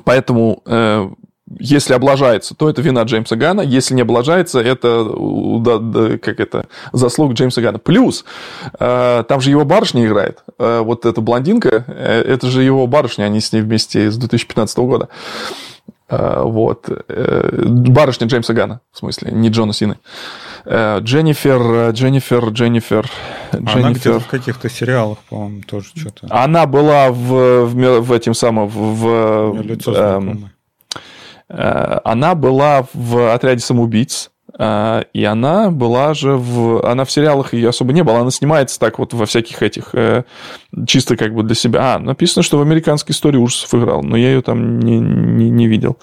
[0.04, 1.10] Поэтому, э,
[1.60, 3.62] если облажается, то это вина Джеймса Гана.
[3.62, 5.06] Если не облажается, это,
[5.60, 7.80] да, да, как это заслуга Джеймса Гана.
[7.80, 8.26] Плюс,
[8.80, 10.44] э, там же его барышня играет.
[10.58, 14.78] Э, вот эта блондинка, э, это же его барышня, они с ней вместе с 2015
[14.80, 15.10] года.
[16.44, 16.90] Вот.
[17.08, 19.98] Барышня Джеймса Гана, в смысле, не Джона Сины.
[20.66, 23.10] Дженнифер, Дженнифер, Дженнифер, Дженнифер.
[23.52, 26.28] Она где-то в каких-то сериалах, по-моему, тоже что-то.
[26.30, 28.68] Она была в, в, в этим самом...
[28.68, 30.50] В, лицо эм,
[31.48, 34.32] она была в отряде самоубийц.
[34.58, 36.86] А, и она была же в...
[36.86, 38.20] Она в сериалах ее особо не было.
[38.20, 39.90] Она снимается так вот во всяких этих...
[39.94, 40.24] Э,
[40.88, 41.96] чисто как бы для себя.
[41.96, 45.68] А, написано, что в американской истории ужасов играл, но я ее там не, не, не
[45.68, 45.98] видел.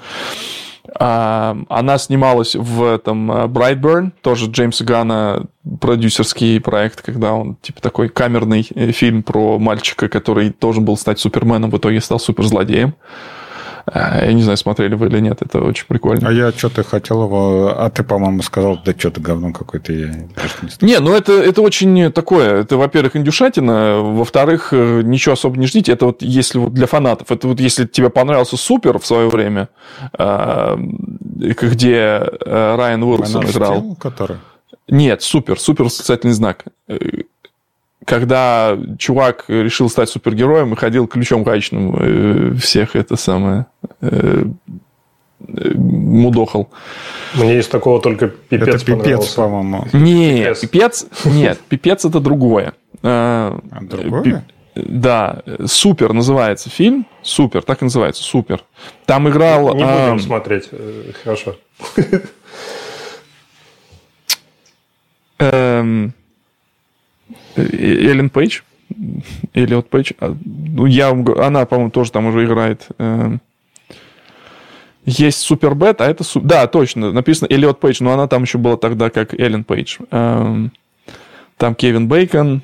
[0.99, 5.47] А, она снималась в этом э, Brightburn, тоже Джеймса Гана
[5.81, 11.21] продюсерский проект, когда он типа такой камерный э, фильм про мальчика, который должен был стать
[11.21, 12.89] Суперменом, в итоге стал суперзлодеем.
[12.89, 13.40] Э,
[13.87, 16.29] я не знаю, смотрели вы или нет, это очень прикольно.
[16.29, 17.75] А я что-то хотел его...
[17.77, 19.93] А ты, по-моему, сказал, да что-то говно какое-то.
[19.93, 22.61] Я не, не, ну это, это очень такое.
[22.61, 24.01] Это, во-первых, индюшатина.
[24.01, 25.93] Во-вторых, э, ничего особо не ждите.
[25.93, 27.31] Это вот если вот для фанатов.
[27.31, 29.69] Это вот если тебе понравился Супер в свое время,
[30.19, 33.97] э, где Райан Уилсон играл.
[33.97, 34.37] который?
[34.89, 35.59] Нет, Супер.
[35.59, 36.65] Супер восклицательный знак
[38.11, 43.67] когда чувак решил стать супергероем и ходил ключом гаечным э, всех это самое
[44.01, 44.43] э,
[45.47, 46.71] э, мудохал.
[47.35, 49.87] Мне из такого только пипец Это пипец, по-моему.
[49.93, 51.07] Не, пипец.
[51.25, 52.75] нет, пипец это другое.
[53.03, 54.45] А другое?
[54.75, 57.07] Да, Супер называется фильм.
[57.23, 58.65] Супер, так и называется, Супер.
[59.07, 59.69] Там играл...
[59.69, 60.19] Не будем а...
[60.19, 60.69] смотреть,
[61.23, 61.57] хорошо.
[65.39, 66.13] Эм...
[67.57, 68.61] Эллен Пейдж,
[69.55, 72.89] Эллиот Пейдж, а, ну, я, она, по-моему, тоже там уже играет.
[72.99, 73.41] Эм,
[75.05, 76.25] есть Супербет, а это...
[76.41, 79.99] Да, точно, написано Эллиот Пейдж, но она там еще была тогда как Эллен Пейдж.
[80.11, 80.73] Эм,
[81.57, 82.63] там Кевин Бейкон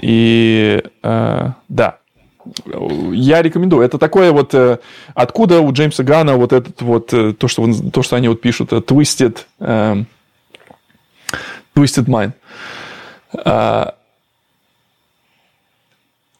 [0.00, 0.82] и...
[1.02, 1.98] Э, да,
[3.12, 3.84] я рекомендую.
[3.84, 4.78] Это такое вот, э,
[5.14, 8.72] откуда у Джеймса Гана вот этот вот, э, то, что, то, что они вот пишут,
[8.72, 10.06] Twisted, эм,
[11.74, 12.32] Twisted Mind.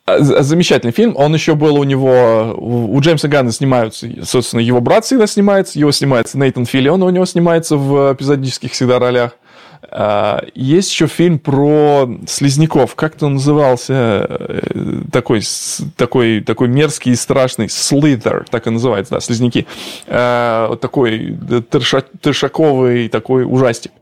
[0.05, 1.15] А, а, замечательный фильм.
[1.17, 2.55] Он еще был у него...
[2.59, 7.25] У Джеймса Ганна снимаются, собственно, его брат всегда снимается, его снимается Нейтан Филлион, у него
[7.25, 9.37] снимается в эпизодических всегда ролях.
[9.91, 12.97] А, есть еще фильм про слизняков.
[12.97, 14.27] Как-то назывался?
[14.29, 15.43] Э, такой,
[15.97, 17.67] такой, такой мерзкий и страшный.
[17.67, 19.67] Slither, так и называется, да, слизняки.
[20.07, 21.39] Такой
[22.21, 23.93] трешаковый такой ужастик.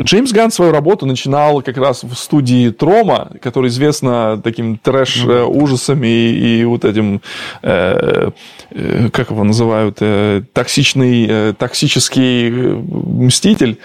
[0.00, 6.60] Джеймс Ганн свою работу начинал как раз в студии Трома, которая известна таким трэш-ужасами и,
[6.60, 7.20] и вот этим,
[7.62, 8.30] э,
[8.70, 13.78] э, как его называют, э, токсичный, э, токсический мститель,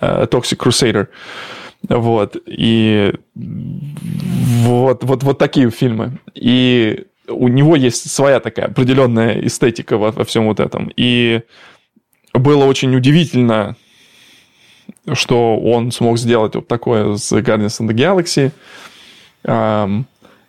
[0.00, 1.08] э, Toxic Crusader.
[1.88, 6.18] Вот, и вот, вот, вот такие фильмы.
[6.34, 10.90] И у него есть своя такая определенная эстетика во, во всем вот этом.
[10.96, 11.42] И
[12.34, 13.76] было очень удивительно
[15.12, 18.50] что он смог сделать вот такое с Guardians of the Galaxy.
[19.44, 20.06] Эм,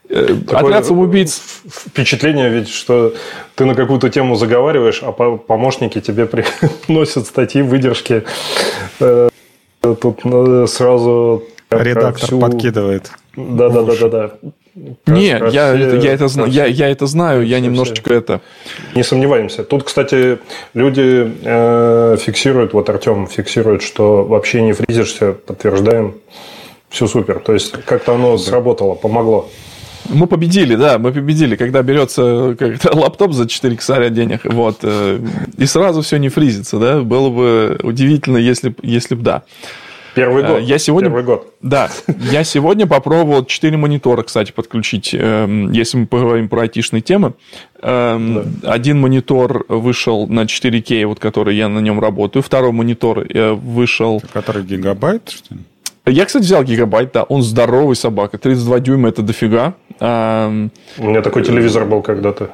[0.10, 1.42] э, Отряд самоубийц.
[1.68, 3.14] Впечатление ведь, что
[3.56, 6.26] ты на какую-то тему заговариваешь, а помощники тебе
[6.88, 8.24] приносят статьи, выдержки.
[9.00, 9.30] Э,
[9.82, 11.44] тут э, сразу...
[11.70, 12.40] Редактор всю...
[12.40, 13.12] подкидывает.
[13.36, 13.70] Да,
[14.76, 18.18] Не, я, я, это, знаю, я, я это знаю, я немножечко все.
[18.18, 18.42] это...
[18.94, 19.64] Не сомневаемся.
[19.64, 20.40] Тут, кстати,
[20.74, 26.16] люди э, фиксируют, вот Артем фиксирует, что вообще не фризишься, подтверждаем,
[26.90, 27.40] все супер.
[27.40, 29.50] То есть как-то оно сработало, помогло.
[30.10, 35.20] Мы победили, да, мы победили, когда берется как лаптоп за 4 косаря денег, вот, э,
[35.58, 39.44] и сразу все не фризится, да, было бы удивительно, если, если бы да.
[40.16, 40.62] Первый э, год.
[40.62, 41.54] Я сегодня, Первый год.
[41.62, 41.90] Да,
[42.32, 47.34] я сегодня попробовал 4 монитора, кстати, подключить, эм, если мы поговорим про айтишные темы.
[47.82, 48.72] Эм, да.
[48.72, 52.42] Один монитор вышел на 4К, вот который я на нем работаю.
[52.42, 54.22] Второй монитор э, вышел...
[54.34, 55.62] Который гигабайт, что ли?
[56.08, 59.74] Я, кстати, взял гигабайт, да, он здоровый собака, 32 дюйма это дофига.
[60.00, 62.52] Эм, У меня такой телевизор был когда-то.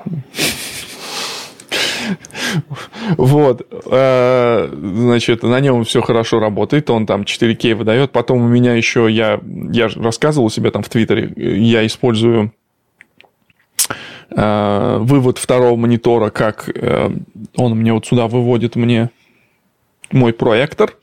[3.18, 3.68] Вот.
[3.86, 8.12] Э, значит, на нем все хорошо работает, он там 4К выдает.
[8.12, 9.40] Потом у меня еще, я,
[9.72, 12.54] я рассказывал у себя там в Твиттере, я использую
[14.30, 17.12] э, вывод второго монитора, как э,
[17.56, 19.10] он мне вот сюда выводит мне
[20.12, 20.94] мой проектор,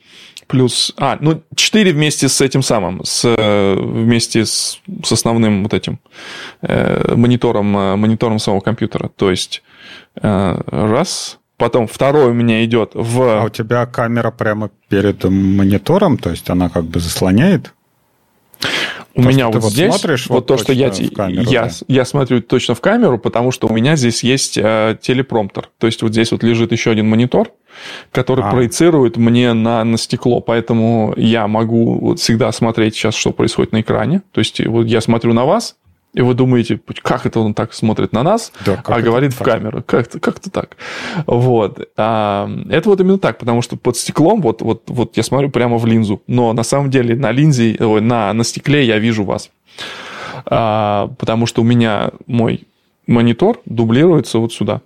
[0.47, 0.93] плюс...
[0.97, 3.23] А, ну, 4 вместе с этим самым, с,
[3.75, 5.99] вместе с, с основным вот этим
[6.61, 9.09] э, монитором, монитором самого компьютера.
[9.15, 9.68] То есть, э,
[10.21, 13.41] раз, Потом второй у меня идет в...
[13.41, 17.73] А у тебя камера прямо перед монитором, то есть она как бы заслоняет?
[19.13, 21.71] У то, меня вот, вот здесь, смотришь вот, вот то, что я, камеру, я, да?
[21.89, 25.69] я смотрю точно в камеру, потому что у меня здесь есть э, телепромптер.
[25.79, 27.51] То есть вот здесь вот лежит еще один монитор,
[28.13, 28.51] который а.
[28.51, 30.39] проецирует мне на, на стекло.
[30.39, 34.21] Поэтому я могу вот всегда смотреть сейчас, что происходит на экране.
[34.31, 35.75] То есть вот я смотрю на вас,
[36.13, 39.83] и вы думаете, как это он так смотрит на нас, да, а говорит в камеру.
[39.85, 40.75] Как-то как так.
[41.27, 41.87] Вот.
[41.97, 45.77] А, это вот именно так, потому что под стеклом, вот, вот, вот я смотрю прямо
[45.77, 49.51] в линзу, но на самом деле на линзе, ой, на, на стекле я вижу вас.
[50.45, 52.63] А, потому что у меня мой
[53.05, 54.81] монитор дублируется вот сюда.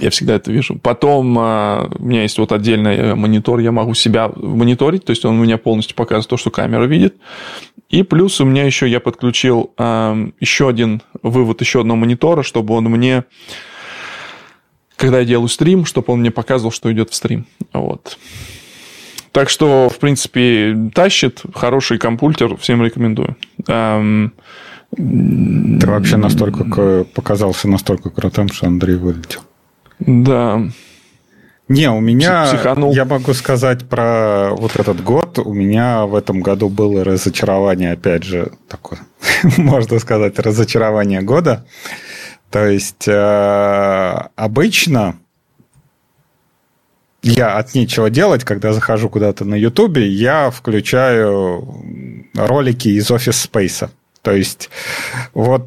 [0.00, 0.78] Я всегда это вижу.
[0.82, 5.24] Потом а, у меня есть вот отдельный э, монитор, я могу себя мониторить, то есть
[5.24, 7.16] он у меня полностью показывает то, что камера видит.
[7.92, 12.86] И плюс у меня еще я подключил еще один вывод еще одного монитора, чтобы он
[12.86, 13.24] мне,
[14.96, 17.46] когда я делаю стрим, чтобы он мне показывал, что идет в стрим.
[17.72, 18.18] Вот.
[19.30, 23.36] Так что, в принципе, тащит хороший компьютер, всем рекомендую.
[23.66, 24.30] Ты
[24.96, 29.40] вообще настолько показался настолько крутым, что Андрей вылетел.
[30.00, 30.62] Да.
[31.72, 32.92] Не, у меня, Психанул.
[32.92, 35.38] я могу сказать про вот этот год.
[35.38, 39.00] У меня в этом году было разочарование, опять же, такое,
[39.56, 41.64] можно сказать, разочарование года.
[42.50, 45.16] То есть э, обычно
[47.22, 51.66] я от нечего делать, когда захожу куда-то на Ютубе, я включаю
[52.34, 53.90] ролики из офис спейса.
[54.22, 54.70] То есть
[55.34, 55.66] вот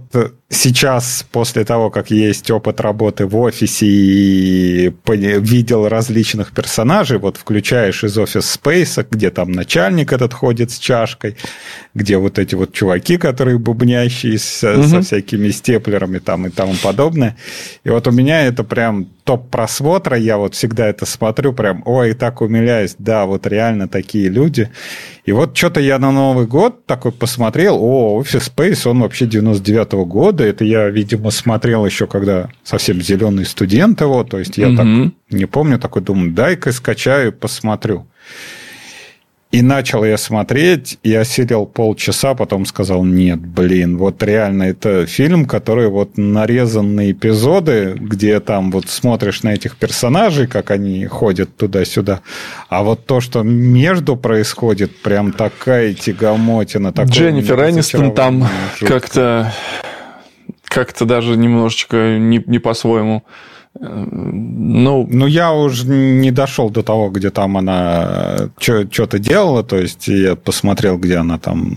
[0.49, 8.03] сейчас, после того, как есть опыт работы в офисе и видел различных персонажей, вот включаешь
[8.06, 11.36] из офис спейса, где там начальник этот ходит с чашкой,
[11.94, 14.88] где вот эти вот чуваки, которые бубнящие со, угу.
[14.88, 17.36] со всякими степлерами там и тому подобное.
[17.84, 22.14] И вот у меня это прям топ просмотра, я вот всегда это смотрю, прям, ой,
[22.14, 24.69] так умиляюсь, да, вот реально такие люди.
[25.26, 30.06] И вот что-то я на Новый год такой посмотрел, о, Office Space, он вообще 99-го
[30.06, 34.77] года, это я, видимо, смотрел еще, когда совсем зеленый студент его, то есть я угу.
[34.77, 34.88] так
[35.31, 38.07] не помню, такой думаю, дай-ка скачаю, посмотрю.
[39.56, 45.45] И начал я смотреть, и осилил полчаса, потом сказал, нет, блин, вот реально это фильм,
[45.45, 51.56] который вот нарезан на эпизоды, где там вот смотришь на этих персонажей, как они ходят
[51.56, 52.19] туда-сюда,
[52.68, 56.94] а вот то, что между происходит, прям такая тягомотина.
[57.06, 58.49] Дженнифер Энистон там
[58.82, 59.53] как-то
[60.64, 63.23] как-то даже немножечко не, не по-своему.
[63.77, 69.64] Ну, ну, я уже не дошел до того, где там она что-то делала.
[69.64, 71.73] То есть я посмотрел, где она там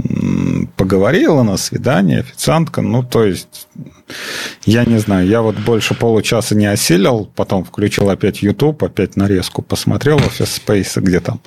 [0.89, 2.81] поговорила на свидание, официантка.
[2.81, 3.69] Ну, то есть
[4.65, 9.61] я не знаю, я вот больше получаса не осилил, потом включил опять YouTube, опять нарезку
[9.61, 11.41] посмотрел Office Space, где там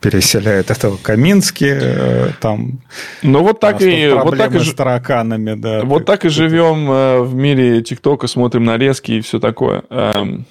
[0.00, 2.80] переселяет этого Камински, э, там...
[3.22, 4.08] Ну, вот так и...
[4.08, 5.82] Вот так и с тараканами, да.
[5.84, 9.82] Вот так, так и живем э, в мире ТикТока, смотрим нарезки и все такое.
[9.90, 10.46] Эм,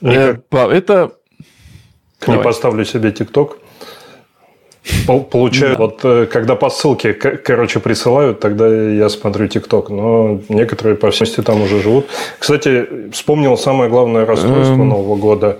[0.00, 1.12] э, это...
[2.26, 3.58] Не поставлю себе ТикТок.
[5.30, 5.78] Получаю, да.
[5.78, 11.42] вот э, когда по ссылке, короче, присылают, тогда я смотрю ТикТок, но некоторые по всемости
[11.42, 12.06] там уже живут.
[12.38, 14.88] Кстати, вспомнил самое главное расстройство эм...
[14.88, 15.58] Нового года.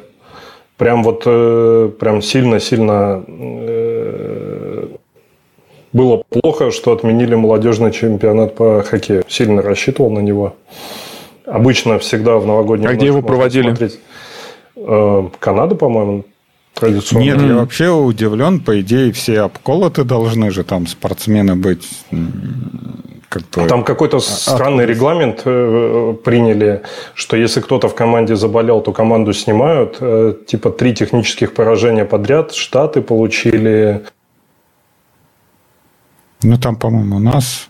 [0.78, 4.88] Прям вот, э, прям сильно-сильно э,
[5.92, 9.22] было плохо, что отменили молодежный чемпионат по хоккею.
[9.28, 10.55] Сильно рассчитывал на него.
[11.44, 13.74] Обычно всегда в новогодний А где его проводили?
[13.74, 13.98] Смотреть.
[15.40, 16.24] Канада, по-моему,
[16.81, 17.24] традиционно.
[17.24, 18.61] Нет, я вообще удивлен.
[18.61, 21.89] По идее, все обколоты должны же там спортсмены быть.
[23.28, 23.69] Как бы...
[23.69, 26.82] Там какой-то а, странный регламент э, приняли,
[27.15, 29.98] что если кто-то в команде заболел, то команду снимают.
[30.01, 34.02] Э, типа три технических поражения подряд Штаты получили.
[36.43, 37.69] Ну, там, по-моему, у нас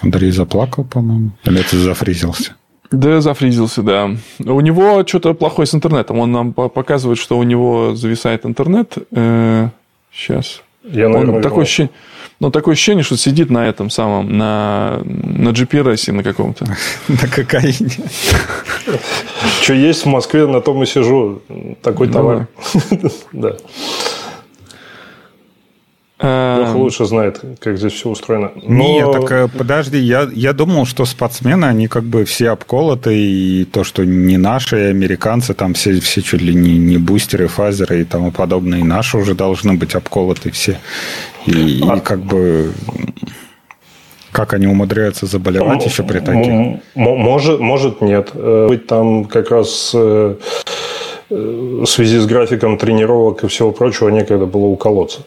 [0.00, 1.30] Андрей заплакал, по-моему.
[1.44, 2.54] Или это зафризился?
[2.90, 4.10] Да, зафризился, да.
[4.38, 6.18] У него что-то плохое с интернетом.
[6.18, 8.96] Он нам показывает, что у него зависает интернет.
[10.12, 10.62] Сейчас.
[10.84, 11.90] Э, Я, наверное, он такое ощущение,
[12.40, 16.66] ну, такое ощущение, что сидит на этом самом, на, на GPRS на каком-то.
[17.08, 17.90] На кокаине.
[19.62, 21.40] Что есть в Москве, на том и сижу.
[21.82, 22.48] Такой товар.
[23.32, 23.56] Да.
[26.20, 26.76] Леха эм.
[26.76, 28.52] лучше знает, как здесь все устроено.
[28.54, 28.84] Но...
[28.84, 33.64] Нет, так э, подожди, я, я думал, что спортсмены, они как бы все обколоты, и
[33.64, 38.02] то, что не наши, и американцы, там все, все чуть ли не, не бустеры, фазеры
[38.02, 40.78] и тому подобное, и наши уже должны быть обколоты все.
[41.46, 41.96] И, а...
[41.96, 42.72] и как бы...
[44.30, 46.80] Как они умудряются заболевать еще при таких?
[46.96, 48.30] Может, может, нет.
[48.34, 50.34] Э, быть там как раз э,
[51.30, 55.20] в связи с графиком тренировок и всего прочего некогда было уколоться.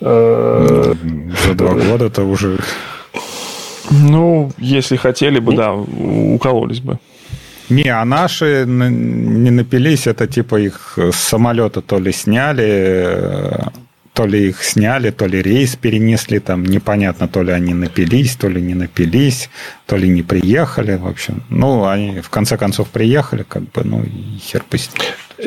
[0.00, 2.58] За два года это уже...
[3.90, 6.98] Ну, если хотели бы, да, укололись бы.
[7.68, 13.70] Не, а наши не напились, это типа их с самолета то ли сняли,
[14.12, 18.48] то ли их сняли, то ли рейс перенесли, там непонятно, то ли они напились, то
[18.48, 19.50] ли не напились,
[19.86, 21.42] то ли не приехали, в общем.
[21.50, 24.92] Ну, они в конце концов приехали, как бы, ну, и хер пусть.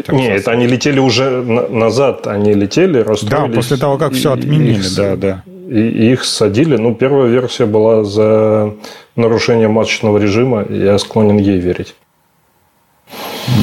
[0.10, 3.50] Не, это они летели уже назад, они летели, расстроились.
[3.50, 5.44] Да, после того, как все отменили, их, да, да.
[5.48, 6.78] И, и их садили.
[6.78, 8.76] Ну, первая версия была за
[9.16, 11.96] нарушение маточного режима, я склонен ей верить.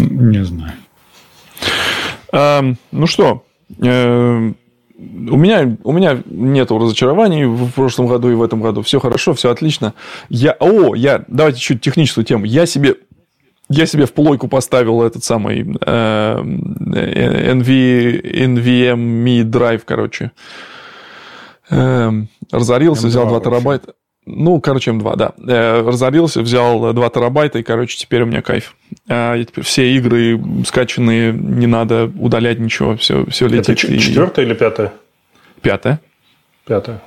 [0.01, 0.73] Не знаю.
[2.33, 3.45] А, ну что,
[3.83, 4.53] э,
[4.99, 8.83] у меня, у меня нет разочарований в прошлом году и в этом году.
[8.83, 9.95] Все хорошо, все отлично.
[10.29, 12.45] Я, о, я, давайте чуть техническую тему.
[12.45, 12.97] Я себе,
[13.69, 20.33] я себе в плойку поставил этот самый э, NV, NVMe Drive, короче.
[21.71, 22.11] Э,
[22.53, 23.95] разорился, M2 взял 2 терабайта.
[24.25, 25.33] Ну, короче, М2, да.
[25.49, 28.77] Э, разорился, взял 2 терабайта, и, короче, теперь у меня кайф.
[29.09, 33.79] А, теперь все игры скачанные, не надо удалять ничего, все, все летит.
[33.79, 33.99] Это и...
[33.99, 34.93] четвертая или пятая?
[35.61, 36.01] Пятая.
[36.67, 37.01] Пятая.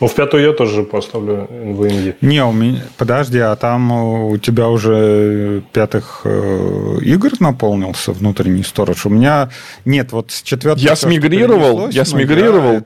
[0.00, 2.16] Ну, в пятую я тоже поставлю NVMe.
[2.20, 2.82] Не, у меня...
[2.98, 9.06] Подожди, а там у тебя уже пятых э, игр наполнился внутренний сторож?
[9.06, 9.50] У меня
[9.84, 10.84] нет, вот с четвертой...
[10.84, 12.82] Я смигрировал, я смигрировал.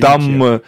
[0.00, 0.60] Там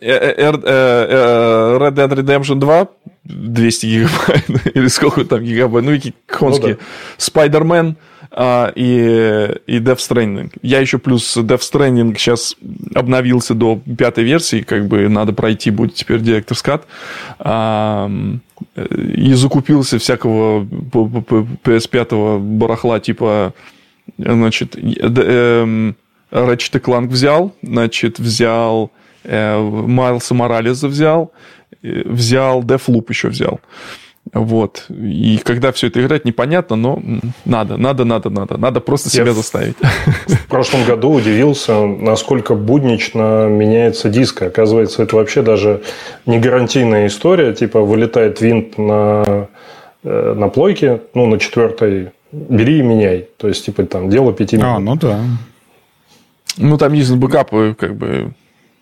[0.00, 2.88] Э, э, э, Red Dead Redemption 2
[3.24, 6.74] 200 гигабайт, или сколько там гигабайт, ну, и конские.
[6.74, 7.46] Ну, да.
[7.46, 7.96] Spider-Man
[8.30, 10.52] а, и, и Death Stranding.
[10.62, 12.56] Я еще плюс Death Stranding сейчас
[12.94, 16.82] обновился до пятой версии, как бы надо пройти будет теперь Director's Cut.
[19.16, 23.54] И закупился всякого PS5 барахла, типа,
[24.18, 25.96] значит, эм,
[26.30, 28.90] Ratchet Clank взял, значит, взял
[29.26, 31.32] Э, Майлса Морализа взял,
[31.82, 33.60] э, взял, Дефлуп еще взял.
[34.32, 34.86] Вот.
[34.90, 37.00] И когда все это играть, непонятно, но
[37.44, 38.56] надо, надо, надо, надо.
[38.58, 39.76] Надо просто себя Я заставить.
[40.26, 44.42] В прошлом году удивился, насколько буднично меняется диск.
[44.42, 45.82] Оказывается, это вообще даже
[46.26, 47.52] не гарантийная история.
[47.52, 49.48] Типа, вылетает винт на,
[50.02, 53.28] э, на плойке, ну, на четвертой, бери и меняй.
[53.36, 54.68] То есть, типа, там, дело пяти минут.
[54.68, 55.20] А, ну да.
[56.58, 58.32] Ну, там есть бэкапы, как бы,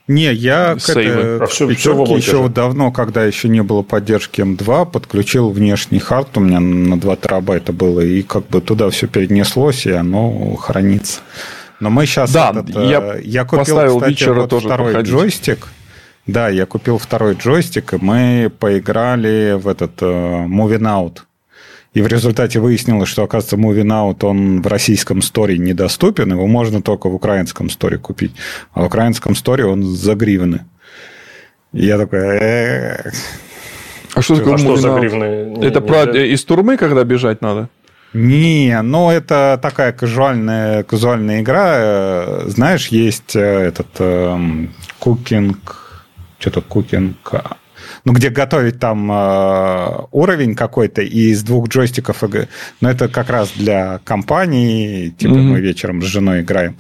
[0.07, 4.91] не, я к этой а все, все еще давно, когда еще не было поддержки М2,
[4.91, 9.87] подключил внешний хард, у меня на 2 терабайта было, и как бы туда все перенеслось,
[9.87, 11.21] и оно хранится.
[11.81, 12.33] Но мы сейчас...
[12.33, 15.13] Да, этот, я, э, я купил, поставил кстати, вот тоже второй проходить.
[15.13, 15.69] джойстик.
[16.27, 21.19] Да, я купил второй джойстик, и мы поиграли в этот uh, Moving Out.
[21.95, 26.83] И в результате выяснилось, что, оказывается, Moving Out, он в российском сторе недоступен, его можно
[26.83, 28.33] только в украинском сторе купить.
[28.73, 30.65] А в украинском сторе он за гривны.
[31.73, 32.39] И я такой...
[34.15, 35.65] А что такое а что за гривны?
[35.65, 37.69] Это про из турмы, когда бежать надо?
[38.13, 42.43] Не, ну это такая казуальная, казуальная игра.
[42.47, 43.89] Знаешь, есть э, этот
[45.01, 46.05] кукинг,
[46.39, 47.35] что-то кукинг
[48.05, 52.23] ну, где готовить там э, уровень какой-то из двух джойстиков,
[52.81, 55.43] но это как раз для компании, типа mm-hmm.
[55.43, 56.77] мы вечером с женой играем.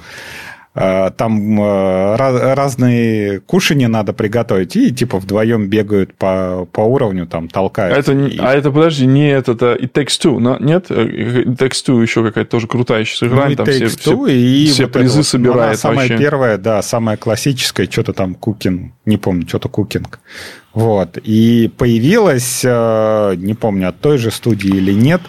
[0.77, 7.49] Э, там э, разные кушания надо приготовить, и типа вдвоем бегают по, по уровню, там
[7.49, 7.97] толкают.
[7.97, 8.39] Это, и...
[8.41, 10.91] А это, подожди, не это, это It Takes Two, но, нет?
[10.91, 13.49] It Takes Two еще какая-то тоже крутая сейчас игра.
[13.49, 16.19] Ну, там все, two, все, и все вот призы вот, собирает она самая вообще.
[16.19, 20.19] первая, да, самая классическая, что-то там кукинг, не помню, что-то кукинг.
[20.73, 21.19] Вот.
[21.23, 25.21] И появилась, э, не помню, от той же студии или нет,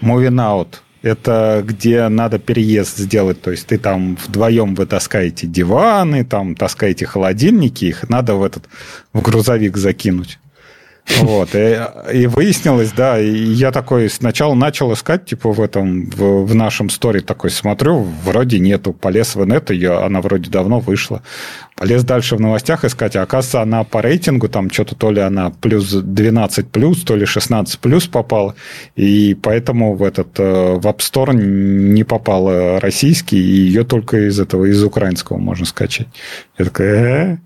[0.00, 0.68] Moving Out.
[1.02, 3.42] Это где надо переезд сделать.
[3.42, 8.68] То есть ты там вдвоем вы таскаете диваны, там таскаете холодильники, их надо в этот
[9.12, 10.38] в грузовик закинуть.
[11.20, 11.80] Вот, и,
[12.12, 16.90] и выяснилось, да, и я такой сначала начал искать, типа, в этом, в, в нашем
[16.90, 21.22] сторе такой смотрю, вроде нету, полез в инет, ее, она вроде давно вышла.
[21.76, 25.50] Полез дальше в новостях искать, а оказывается, она по рейтингу, там что-то то ли она
[25.50, 28.54] плюс 12 плюс, то ли 16 плюс попала,
[28.94, 34.38] и поэтому в этот, э, в App Store не попал российский, и ее только из
[34.38, 36.08] этого, из украинского можно скачать.
[36.58, 37.36] Я такой, э,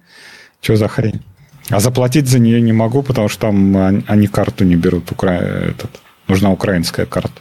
[0.60, 1.22] что за хрень?
[1.70, 5.10] А заплатить за нее не могу, потому что там они карту не берут.
[5.12, 5.32] Укра...
[5.34, 5.90] Этот...
[6.28, 7.40] Нужна украинская карта.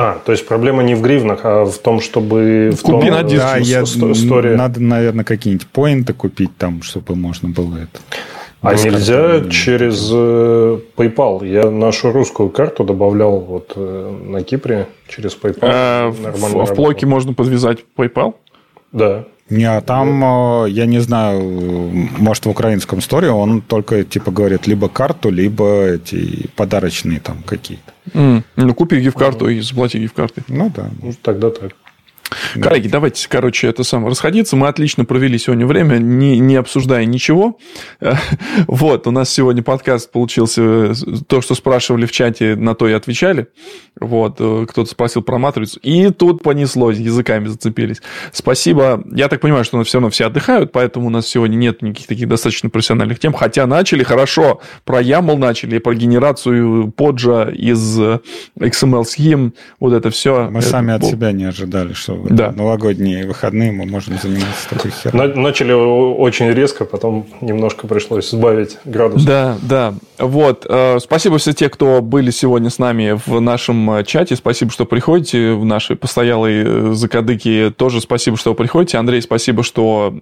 [0.00, 3.22] А, то есть проблема не в гривнах, а в том, чтобы в Купи том, на
[3.24, 3.42] диск.
[3.42, 4.56] Да, я, история.
[4.56, 8.00] Надо, наверное, какие-нибудь поинты купить там, чтобы можно было это.
[8.60, 9.50] А нельзя карты.
[9.50, 11.46] через э, PayPal?
[11.46, 15.58] Я нашу русскую карту добавлял вот э, на Кипре через PayPal.
[15.62, 18.34] А, в, в плойке можно подвязать PayPal?
[18.92, 19.24] Да.
[19.50, 21.40] Не, а там, э, я не знаю,
[22.18, 27.92] может, в украинском сторе он только, типа, говорит, либо карту, либо эти подарочные там какие-то.
[28.12, 28.42] Mm.
[28.56, 30.44] Ну, купи гиф-карту и заплати гиф-картой.
[30.48, 30.90] Ну, да.
[31.02, 31.72] Ну, тогда так.
[32.54, 34.56] Коллеги, давайте, короче, это самое расходиться.
[34.56, 37.58] Мы отлично провели сегодня время, не, не обсуждая ничего.
[38.66, 40.92] Вот, у нас сегодня подкаст получился.
[41.26, 43.48] То, что спрашивали в чате, на то и отвечали.
[44.00, 45.78] Вот, э, кто-то спросил про матрицу.
[45.80, 48.00] И тут понеслось, языками зацепились.
[48.32, 49.02] Спасибо.
[49.12, 51.82] Я так понимаю, что у нас все равно все отдыхают, поэтому у нас сегодня нет
[51.82, 53.32] никаких таких достаточно профессиональных тем.
[53.32, 54.60] Хотя начали хорошо.
[54.84, 57.98] Про YAML начали, про генерацию поджа из
[58.58, 59.54] XML схем.
[59.80, 60.48] Вот это все.
[60.50, 62.52] Мы сами от себя не ожидали, что да.
[62.52, 65.34] новогодние выходные мы можем заниматься такой херней.
[65.34, 69.24] Начали очень резко, потом немножко пришлось сбавить градус.
[69.24, 69.94] Да, да.
[70.18, 70.66] Вот.
[70.68, 74.36] Э, спасибо все те, кто были сегодня с нами в нашем э, чате.
[74.36, 77.72] Спасибо, что приходите в наши постоялые э, закадыки.
[77.76, 78.98] Тоже спасибо, что вы приходите.
[78.98, 80.14] Андрей, спасибо, что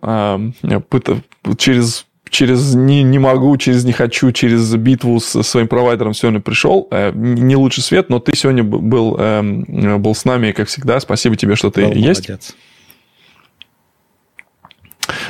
[1.56, 6.88] через через не, не могу, через не хочу, через битву с своим провайдером сегодня пришел.
[6.90, 11.00] Э, не лучший свет, но ты сегодня был, эм, был с нами, как всегда.
[11.00, 12.28] Спасибо тебе, что ты был есть.
[12.28, 12.56] Молодец.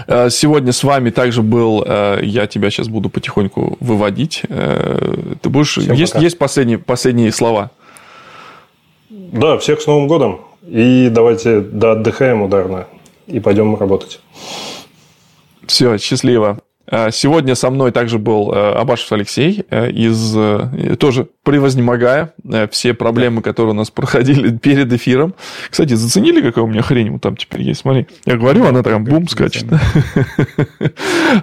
[0.07, 4.43] Э, сегодня с вами также был, э, я тебя сейчас буду потихоньку выводить.
[4.49, 5.77] Ты будешь...
[5.79, 7.71] есть, есть последние, последние слова?
[9.11, 10.41] Да, всех с Новым годом.
[10.67, 12.87] И давайте да, отдыхаем ударно
[13.27, 14.21] и пойдем работать.
[15.67, 16.59] Все, счастливо.
[16.89, 20.37] Э, сегодня со мной также был э, Абашев Алексей э, из
[20.99, 22.33] тоже превознемогая
[22.71, 25.35] все проблемы, которые у нас проходили перед эфиром.
[25.71, 27.81] Кстати, заценили, какая у меня хрень вот там теперь есть?
[27.81, 29.67] Смотри, я говорю, она там бум скачет.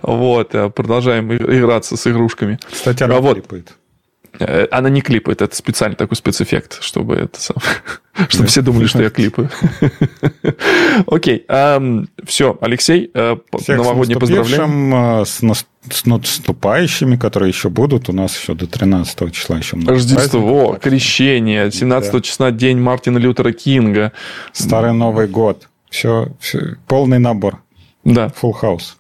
[0.02, 2.58] Вот, продолжаем играться с игрушками.
[2.72, 3.46] Кстати, она вот.
[4.40, 7.58] Э, она не клипает, это специальный такой спецэффект, чтобы это сам,
[8.30, 9.50] чтобы все думали, что я клипаю.
[11.08, 11.46] Окей,
[12.26, 13.38] все, Алексей, э,
[13.68, 15.22] новогоднее поздравление.
[15.22, 15.26] Э,
[15.92, 18.08] с наступающими, которые еще будут.
[18.10, 23.52] У нас еще до 13 числа еще много Рождество, крещение, 17 числа день Мартина Лютера
[23.52, 24.14] Кинга.
[24.54, 25.70] Старый Новый год.
[25.90, 26.30] Все
[26.88, 27.62] полный набор.
[28.04, 28.32] Да.
[28.42, 28.94] Full house.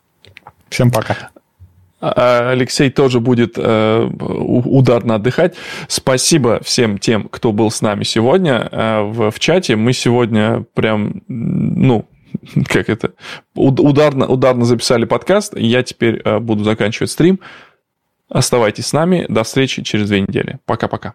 [0.70, 1.30] Всем пока.
[2.06, 5.56] А, Алексей тоже будет э, ударно отдыхать.
[5.88, 9.78] Спасибо всем тем, кто был с нами сегодня э, в, в чате.
[9.78, 12.06] Мы сегодня прям, ну,
[12.68, 13.14] как это,
[13.56, 15.58] ударно, ударно записали подкаст.
[15.58, 17.40] Я теперь э, буду заканчивать стрим.
[18.28, 19.26] Оставайтесь с нами.
[19.30, 20.60] До встречи через две недели.
[20.66, 21.14] Пока-пока.